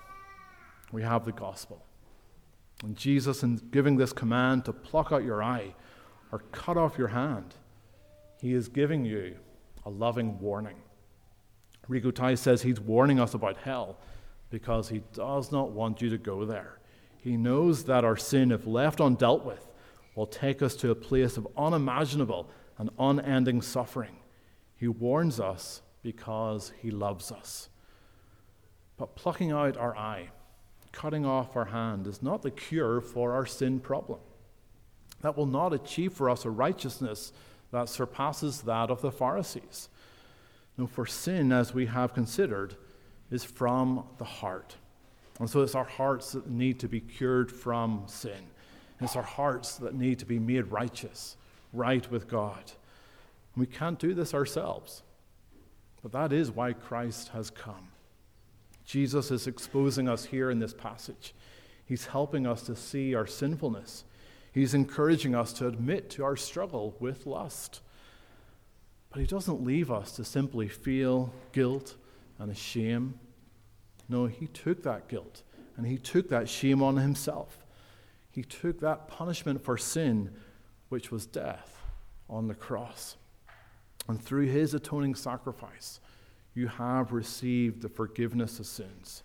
we 0.92 1.02
have 1.02 1.26
the 1.26 1.32
gospel. 1.32 1.84
And 2.82 2.96
Jesus, 2.96 3.42
in 3.42 3.56
giving 3.70 3.98
this 3.98 4.14
command 4.14 4.64
to 4.64 4.72
pluck 4.72 5.12
out 5.12 5.24
your 5.24 5.42
eye 5.42 5.74
or 6.32 6.38
cut 6.52 6.78
off 6.78 6.96
your 6.96 7.08
hand, 7.08 7.54
he 8.40 8.54
is 8.54 8.68
giving 8.68 9.04
you 9.04 9.36
a 9.84 9.90
loving 9.90 10.40
warning. 10.40 10.78
Rico 11.86 12.10
Tice 12.10 12.40
says 12.40 12.62
he's 12.62 12.80
warning 12.80 13.20
us 13.20 13.34
about 13.34 13.58
hell 13.58 13.98
because 14.48 14.88
he 14.88 15.02
does 15.12 15.52
not 15.52 15.70
want 15.70 16.00
you 16.00 16.08
to 16.08 16.16
go 16.16 16.46
there. 16.46 16.78
He 17.18 17.36
knows 17.36 17.84
that 17.84 18.06
our 18.06 18.16
sin, 18.16 18.52
if 18.52 18.66
left 18.66 19.00
undealt 19.00 19.44
with, 19.44 19.66
will 20.14 20.26
take 20.26 20.62
us 20.62 20.74
to 20.76 20.90
a 20.90 20.94
place 20.94 21.36
of 21.36 21.46
unimaginable 21.58 22.48
and 22.78 22.88
unending 22.98 23.60
suffering. 23.60 24.16
He 24.76 24.88
warns 24.88 25.38
us 25.38 25.82
because 26.02 26.72
he 26.80 26.90
loves 26.90 27.30
us. 27.30 27.68
But 28.96 29.16
plucking 29.16 29.50
out 29.50 29.76
our 29.76 29.96
eye, 29.96 30.30
cutting 30.92 31.24
off 31.24 31.56
our 31.56 31.66
hand 31.66 32.06
is 32.06 32.22
not 32.22 32.42
the 32.42 32.50
cure 32.50 33.00
for 33.00 33.32
our 33.32 33.46
sin 33.46 33.80
problem. 33.80 34.20
That 35.22 35.36
will 35.36 35.46
not 35.46 35.72
achieve 35.72 36.12
for 36.12 36.30
us 36.30 36.44
a 36.44 36.50
righteousness 36.50 37.32
that 37.72 37.88
surpasses 37.88 38.62
that 38.62 38.90
of 38.90 39.00
the 39.00 39.12
Pharisees. 39.12 39.88
No, 40.76 40.86
for 40.86 41.06
sin, 41.06 41.52
as 41.52 41.74
we 41.74 41.86
have 41.86 42.14
considered, 42.14 42.76
is 43.30 43.44
from 43.44 44.04
the 44.18 44.24
heart. 44.24 44.76
And 45.38 45.48
so 45.48 45.62
it's 45.62 45.74
our 45.74 45.84
hearts 45.84 46.32
that 46.32 46.48
need 46.50 46.78
to 46.80 46.88
be 46.88 47.00
cured 47.00 47.50
from 47.50 48.04
sin. 48.06 48.48
It's 49.00 49.16
our 49.16 49.22
hearts 49.22 49.76
that 49.76 49.94
need 49.94 50.18
to 50.18 50.26
be 50.26 50.38
made 50.38 50.66
righteous, 50.66 51.36
right 51.72 52.10
with 52.10 52.28
God. 52.28 52.72
We 53.56 53.66
can't 53.66 53.98
do 53.98 54.14
this 54.14 54.34
ourselves. 54.34 55.02
But 56.02 56.12
that 56.12 56.32
is 56.32 56.50
why 56.50 56.72
Christ 56.72 57.28
has 57.28 57.50
come. 57.50 57.88
Jesus 58.84 59.30
is 59.30 59.46
exposing 59.46 60.08
us 60.08 60.24
here 60.24 60.50
in 60.50 60.58
this 60.58 60.74
passage. 60.74 61.34
He's 61.84 62.06
helping 62.06 62.46
us 62.46 62.62
to 62.62 62.74
see 62.74 63.14
our 63.14 63.26
sinfulness. 63.26 64.04
He's 64.52 64.74
encouraging 64.74 65.34
us 65.34 65.52
to 65.54 65.68
admit 65.68 66.10
to 66.10 66.24
our 66.24 66.36
struggle 66.36 66.96
with 66.98 67.26
lust. 67.26 67.82
But 69.10 69.20
he 69.20 69.26
doesn't 69.26 69.64
leave 69.64 69.90
us 69.90 70.12
to 70.12 70.24
simply 70.24 70.68
feel 70.68 71.32
guilt 71.52 71.96
and 72.38 72.56
shame. 72.56 73.18
No, 74.08 74.26
he 74.26 74.46
took 74.46 74.82
that 74.82 75.08
guilt 75.08 75.42
and 75.76 75.86
he 75.86 75.98
took 75.98 76.28
that 76.30 76.48
shame 76.48 76.82
on 76.82 76.96
himself. 76.96 77.64
He 78.30 78.42
took 78.42 78.80
that 78.80 79.08
punishment 79.08 79.62
for 79.62 79.76
sin, 79.76 80.30
which 80.88 81.10
was 81.10 81.26
death, 81.26 81.82
on 82.28 82.46
the 82.46 82.54
cross. 82.54 83.16
And 84.10 84.20
through 84.20 84.46
his 84.46 84.74
atoning 84.74 85.14
sacrifice, 85.14 86.00
you 86.52 86.66
have 86.66 87.12
received 87.12 87.80
the 87.80 87.88
forgiveness 87.88 88.58
of 88.58 88.66
sins. 88.66 89.22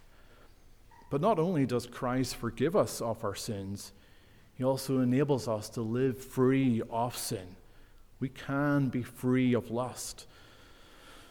But 1.09 1.21
not 1.21 1.39
only 1.39 1.65
does 1.65 1.87
Christ 1.87 2.35
forgive 2.35 2.75
us 2.75 3.01
of 3.01 3.23
our 3.23 3.33
sins, 3.33 3.93
he 4.53 4.63
also 4.63 4.99
enables 4.99 5.47
us 5.47 5.69
to 5.69 5.81
live 5.81 6.19
free 6.19 6.83
of 6.91 7.17
sin. 7.17 7.55
We 8.19 8.29
can 8.29 8.89
be 8.89 9.01
free 9.01 9.55
of 9.55 9.71
lust. 9.71 10.27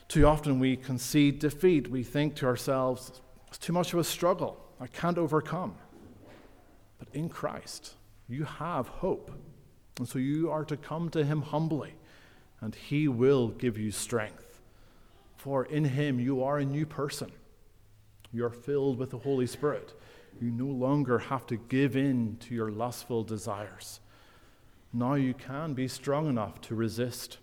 Too 0.09 0.27
often 0.27 0.59
we 0.59 0.75
concede 0.77 1.39
defeat. 1.39 1.89
We 1.89 2.03
think 2.03 2.35
to 2.37 2.47
ourselves, 2.47 3.23
it's 3.47 3.59
too 3.59 3.73
much 3.73 3.93
of 3.93 4.01
a 4.01 4.05
struggle. 4.05 4.59
I 4.81 4.89
can't 4.89 5.17
overcome. 5.17 5.77
But 6.99 7.07
in 7.13 7.29
Christ, 7.29 7.95
you 8.29 8.43
have 8.43 8.89
hope. 8.89 9.31
And 9.99 10.09
so 10.09 10.19
you 10.19 10.51
are 10.51 10.65
to 10.65 10.77
come 10.77 11.09
to 11.11 11.25
him 11.25 11.41
humbly, 11.41 11.95
and 12.65 12.75
he 12.75 13.07
will 13.07 13.49
give 13.49 13.77
you 13.77 13.91
strength. 13.91 14.59
For 15.37 15.67
in 15.67 15.85
him 15.85 16.19
you 16.19 16.43
are 16.43 16.57
a 16.57 16.65
new 16.65 16.87
person. 16.87 17.31
You 18.33 18.47
are 18.47 18.51
filled 18.51 18.97
with 18.97 19.11
the 19.11 19.19
Holy 19.19 19.47
Spirit. 19.47 19.93
You 20.41 20.51
no 20.51 20.65
longer 20.65 21.19
have 21.19 21.47
to 21.49 21.57
give 21.57 21.95
in 21.95 22.39
to 22.41 22.55
your 22.55 22.71
lustful 22.71 23.23
desires. 23.23 24.01
now 24.95 25.13
you 25.13 25.35
can 25.35 25.75
be 25.75 25.87
strong 25.89 26.27
enough 26.27 26.59
to 26.63 26.75
resist. 26.75 27.37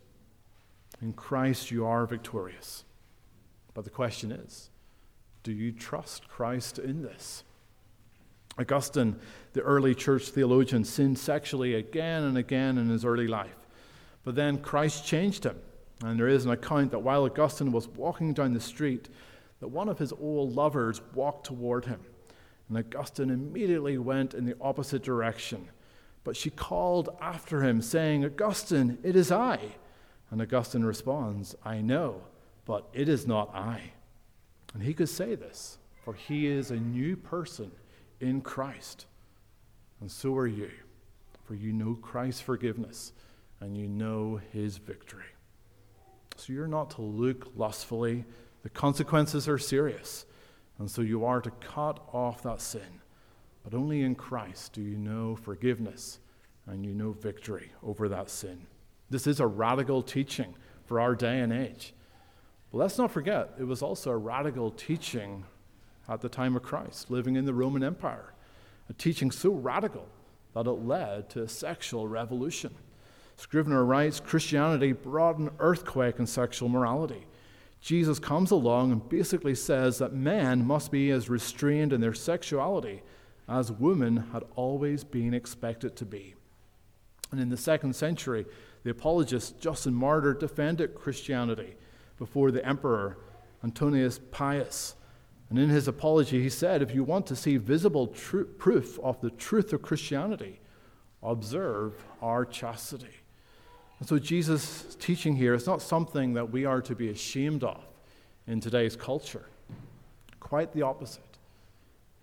In 1.03 1.13
Christ, 1.13 1.69
you 1.69 1.85
are 1.85 2.07
victorious. 2.07 2.83
But 3.75 3.83
the 3.83 3.91
question 3.91 4.31
is 4.31 4.71
do 5.43 5.51
you 5.51 5.71
trust 5.71 6.27
Christ 6.27 6.79
in 6.79 7.03
this? 7.03 7.43
Augustine, 8.57 9.17
the 9.53 9.61
early 9.61 9.93
church 9.93 10.29
theologian, 10.29 10.83
sinned 10.83 11.19
sexually 11.19 11.75
again 11.75 12.23
and 12.23 12.39
again 12.39 12.79
in 12.79 12.89
his 12.89 13.05
early 13.05 13.27
life. 13.27 13.60
But 14.23 14.35
then 14.35 14.59
Christ 14.59 15.05
changed 15.05 15.45
him. 15.45 15.57
And 16.03 16.19
there 16.19 16.27
is 16.27 16.45
an 16.45 16.51
account 16.51 16.91
that 16.91 16.99
while 16.99 17.23
Augustine 17.23 17.71
was 17.71 17.87
walking 17.87 18.33
down 18.33 18.53
the 18.53 18.59
street, 18.59 19.09
that 19.59 19.67
one 19.67 19.89
of 19.89 19.99
his 19.99 20.11
old 20.13 20.55
lovers 20.55 21.01
walked 21.13 21.45
toward 21.45 21.85
him. 21.85 21.99
And 22.67 22.77
Augustine 22.77 23.29
immediately 23.29 23.97
went 23.97 24.33
in 24.33 24.45
the 24.45 24.55
opposite 24.59 25.03
direction. 25.03 25.69
But 26.23 26.35
she 26.35 26.49
called 26.49 27.09
after 27.21 27.63
him, 27.63 27.81
saying, 27.81 28.25
Augustine, 28.25 28.97
it 29.03 29.15
is 29.15 29.31
I. 29.31 29.59
And 30.29 30.41
Augustine 30.41 30.83
responds, 30.83 31.55
I 31.63 31.81
know, 31.81 32.21
but 32.65 32.87
it 32.93 33.09
is 33.09 33.27
not 33.27 33.53
I. 33.53 33.91
And 34.73 34.81
he 34.81 34.93
could 34.93 35.09
say 35.09 35.35
this, 35.35 35.77
for 36.03 36.13
he 36.13 36.47
is 36.47 36.71
a 36.71 36.77
new 36.77 37.15
person 37.15 37.71
in 38.19 38.41
Christ. 38.41 39.05
And 39.99 40.09
so 40.09 40.35
are 40.35 40.47
you, 40.47 40.71
for 41.43 41.55
you 41.55 41.73
know 41.73 41.95
Christ's 41.95 42.41
forgiveness 42.41 43.13
and 43.61 43.77
you 43.77 43.87
know 43.87 44.41
his 44.51 44.77
victory. 44.77 45.23
So 46.35 46.51
you're 46.51 46.67
not 46.67 46.89
to 46.91 47.01
look 47.01 47.51
lustfully. 47.55 48.25
The 48.63 48.69
consequences 48.69 49.47
are 49.47 49.57
serious. 49.57 50.25
And 50.79 50.89
so 50.89 51.01
you 51.01 51.23
are 51.25 51.39
to 51.41 51.51
cut 51.51 51.99
off 52.11 52.41
that 52.43 52.59
sin. 52.59 53.01
But 53.63 53.75
only 53.75 54.01
in 54.01 54.15
Christ 54.15 54.73
do 54.73 54.81
you 54.81 54.97
know 54.97 55.35
forgiveness 55.35 56.19
and 56.65 56.85
you 56.85 56.93
know 56.93 57.11
victory 57.11 57.71
over 57.83 58.09
that 58.09 58.29
sin. 58.29 58.65
This 59.09 59.27
is 59.27 59.39
a 59.39 59.47
radical 59.47 60.01
teaching 60.01 60.55
for 60.85 60.99
our 60.99 61.15
day 61.15 61.39
and 61.39 61.53
age. 61.53 61.93
But 62.71 62.79
let's 62.79 62.97
not 62.97 63.11
forget, 63.11 63.51
it 63.59 63.65
was 63.65 63.81
also 63.81 64.11
a 64.11 64.17
radical 64.17 64.71
teaching 64.71 65.45
at 66.09 66.21
the 66.21 66.29
time 66.29 66.55
of 66.55 66.63
Christ, 66.63 67.11
living 67.11 67.35
in 67.35 67.45
the 67.45 67.53
Roman 67.53 67.83
Empire. 67.83 68.33
A 68.89 68.93
teaching 68.93 69.29
so 69.29 69.51
radical 69.51 70.07
that 70.53 70.65
it 70.65 70.71
led 70.71 71.29
to 71.31 71.43
a 71.43 71.47
sexual 71.47 72.07
revolution. 72.07 72.73
Scrivener 73.35 73.83
writes 73.83 74.19
Christianity 74.19 74.91
brought 74.91 75.37
an 75.37 75.49
earthquake 75.59 76.19
in 76.19 76.27
sexual 76.27 76.69
morality. 76.69 77.25
Jesus 77.81 78.19
comes 78.19 78.51
along 78.51 78.91
and 78.91 79.09
basically 79.09 79.55
says 79.55 79.97
that 79.97 80.13
men 80.13 80.65
must 80.65 80.91
be 80.91 81.09
as 81.09 81.29
restrained 81.29 81.91
in 81.91 82.01
their 82.01 82.13
sexuality 82.13 83.01
as 83.49 83.71
women 83.71 84.17
had 84.31 84.43
always 84.55 85.03
been 85.03 85.33
expected 85.33 85.95
to 85.95 86.05
be. 86.05 86.35
And 87.31 87.39
in 87.39 87.49
the 87.49 87.57
second 87.57 87.95
century, 87.95 88.45
the 88.83 88.91
apologist 88.91 89.59
Justin 89.59 89.93
Martyr 89.93 90.33
defended 90.33 90.95
Christianity 90.95 91.75
before 92.17 92.51
the 92.51 92.65
emperor 92.65 93.17
Antonius 93.63 94.19
Pius. 94.31 94.95
And 95.49 95.59
in 95.59 95.69
his 95.69 95.87
apology, 95.87 96.41
he 96.41 96.49
said, 96.49 96.81
If 96.81 96.93
you 96.93 97.03
want 97.03 97.27
to 97.27 97.35
see 97.35 97.57
visible 97.57 98.07
tr- 98.07 98.43
proof 98.43 98.99
of 98.99 99.19
the 99.21 99.31
truth 99.31 99.73
of 99.73 99.81
Christianity, 99.81 100.61
observe 101.21 102.03
our 102.21 102.45
chastity. 102.45 103.20
And 104.01 104.09
so 104.09 104.17
Jesus' 104.17 104.97
teaching 104.99 105.35
here 105.35 105.53
is 105.53 105.67
not 105.67 105.79
something 105.79 106.33
that 106.33 106.49
we 106.49 106.65
are 106.65 106.81
to 106.81 106.95
be 106.95 107.09
ashamed 107.09 107.63
of 107.63 107.85
in 108.47 108.59
today's 108.59 108.95
culture. 108.95 109.45
Quite 110.39 110.73
the 110.73 110.81
opposite. 110.81 111.37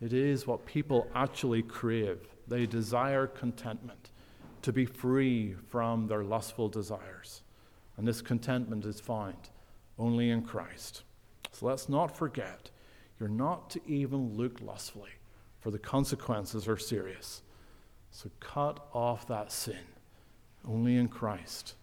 It 0.00 0.12
is 0.12 0.44
what 0.44 0.66
people 0.66 1.06
actually 1.14 1.62
crave. 1.62 2.18
They 2.48 2.66
desire 2.66 3.28
contentment, 3.28 4.10
to 4.62 4.72
be 4.72 4.86
free 4.86 5.54
from 5.68 6.08
their 6.08 6.24
lustful 6.24 6.68
desires. 6.68 7.42
And 7.96 8.08
this 8.08 8.22
contentment 8.22 8.84
is 8.84 8.98
found 8.98 9.36
only 10.00 10.30
in 10.30 10.42
Christ. 10.42 11.04
So 11.52 11.66
let's 11.66 11.88
not 11.88 12.16
forget, 12.16 12.70
you're 13.20 13.28
not 13.28 13.70
to 13.70 13.80
even 13.86 14.36
look 14.36 14.60
lustfully, 14.60 15.12
for 15.60 15.70
the 15.70 15.78
consequences 15.78 16.66
are 16.66 16.76
serious. 16.76 17.42
So 18.10 18.32
cut 18.40 18.84
off 18.92 19.28
that 19.28 19.52
sin 19.52 19.86
only 20.68 20.96
in 20.96 21.08
Christ 21.08 21.74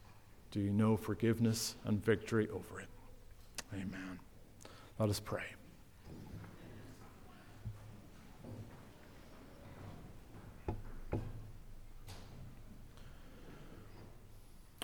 do 0.51 0.59
you 0.59 0.71
know 0.71 0.95
forgiveness 0.95 1.75
and 1.83 2.03
victory 2.03 2.47
over 2.49 2.79
it. 2.79 2.87
Amen. 3.73 4.19
Let 4.99 5.09
us 5.09 5.19
pray. 5.19 5.43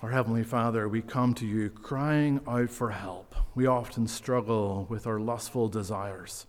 Our 0.01 0.09
Heavenly 0.09 0.43
Father, 0.43 0.89
we 0.89 1.03
come 1.03 1.35
to 1.35 1.45
you 1.45 1.69
crying 1.69 2.41
out 2.47 2.71
for 2.71 2.89
help. 2.89 3.35
We 3.53 3.67
often 3.67 4.07
struggle 4.07 4.87
with 4.89 5.05
our 5.05 5.19
lustful 5.19 5.69
desires. 5.69 6.47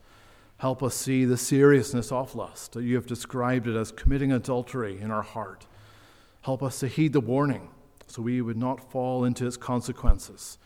Help 0.57 0.83
us 0.83 0.95
see 0.95 1.27
the 1.27 1.37
seriousness 1.37 2.11
of 2.11 2.35
lust, 2.35 2.77
you 2.77 2.95
have 2.95 3.07
described 3.07 3.67
it 3.67 3.77
as 3.77 3.93
committing 3.93 4.33
adultery 4.33 4.99
in 5.01 5.11
our 5.11 5.23
heart. 5.23 5.67
Help 6.43 6.63
us 6.63 6.81
to 6.81 6.89
heed 6.89 7.13
the 7.13 7.21
warning 7.21 7.71
so 8.07 8.21
we 8.21 8.43
would 8.43 8.57
not 8.57 8.91
fall 8.91 9.25
into 9.25 9.47
its 9.47 9.57
consequences, 9.57 10.59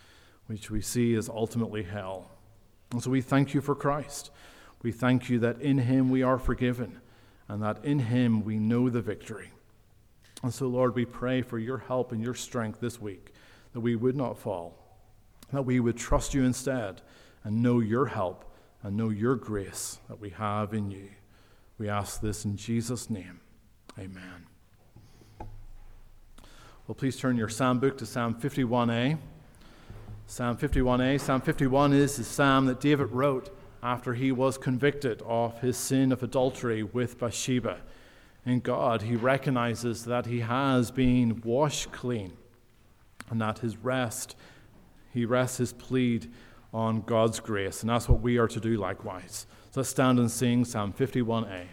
which 0.47 0.71
we 0.71 0.81
see 0.81 1.15
as 1.15 1.29
ultimately 1.29 1.83
hell. 1.83 2.31
And 2.93 3.03
so 3.03 3.11
we 3.11 3.21
thank 3.21 3.55
you 3.55 3.61
for 3.61 3.75
Christ. 3.75 4.31
We 4.83 4.93
thank 4.93 5.29
you 5.29 5.39
that 5.41 5.61
in 5.61 5.79
him 5.79 6.11
we 6.11 6.23
are 6.23 6.39
forgiven 6.39 7.01
and 7.49 7.63
that 7.63 7.85
in 7.85 7.99
him 7.99 8.45
we 8.45 8.59
know 8.59 8.89
the 8.89 9.03
victory. 9.03 9.53
And 10.43 10.53
so, 10.53 10.67
Lord, 10.67 10.95
we 10.95 11.05
pray 11.05 11.43
for 11.43 11.59
your 11.59 11.79
help 11.79 12.13
and 12.13 12.23
your 12.23 12.35
strength 12.35 12.81
this 12.81 13.01
week, 13.01 13.33
that 13.73 13.81
we 13.81 13.97
would 13.97 14.17
not 14.17 14.39
fall, 14.39 14.79
that 15.53 15.65
we 15.65 15.81
would 15.81 15.97
trust 15.97 16.35
you 16.35 16.45
instead 16.45 17.03
and 17.45 17.63
know 17.63 17.81
your 17.81 18.07
help 18.07 18.45
and 18.83 18.97
know 18.97 19.09
your 19.09 19.37
grace 19.37 19.99
that 20.09 20.21
we 20.21 20.31
have 20.31 20.75
in 20.75 20.91
you. 20.91 21.09
We 21.79 21.89
ask 21.89 22.21
this 22.21 22.45
in 22.45 22.57
Jesus' 22.57 23.11
name. 23.11 23.41
Amen. 23.99 24.47
Well, 26.87 26.95
please 26.95 27.17
turn 27.17 27.37
your 27.37 27.49
psalm 27.49 27.81
book 27.81 27.99
to 27.99 28.07
Psalm 28.07 28.37
51a. 28.37 29.19
Psalm 30.29 30.57
51a. 30.57 31.21
Psalm 31.21 31.41
51 31.41 31.93
is 31.93 32.15
the 32.15 32.23
psalm 32.23 32.67
that 32.67 32.79
David 32.79 33.11
wrote 33.11 33.51
after 33.83 34.15
he 34.15 34.31
was 34.31 34.57
convicted 34.57 35.21
of 35.23 35.61
his 35.63 35.77
sin 35.77 36.13
of 36.13 36.23
adultery 36.23 36.85
with 36.85 37.19
Bathsheba. 37.19 37.79
In 38.45 38.61
God, 38.61 39.03
he 39.03 39.17
recognizes 39.17 40.05
that 40.05 40.27
he 40.27 40.39
has 40.41 40.93
been 40.93 41.41
washed 41.45 41.91
clean 41.91 42.35
and 43.31 43.41
that 43.41 43.59
his 43.59 43.77
rest, 43.79 44.37
he 45.13 45.25
rests 45.25 45.59
his 45.59 45.73
plead 45.73 46.31
on 46.73 47.01
God's 47.01 47.41
grace. 47.41 47.81
And 47.81 47.91
that's 47.91 48.09
what 48.09 48.21
we 48.21 48.39
are 48.39 48.47
to 48.47 48.61
do 48.61 48.77
likewise. 48.77 49.49
So 49.73 49.81
let's 49.81 49.91
stand 49.91 50.21
and 50.21 50.31
sing 50.31 50.65
Psalm 50.65 50.93
51a. 50.93 51.65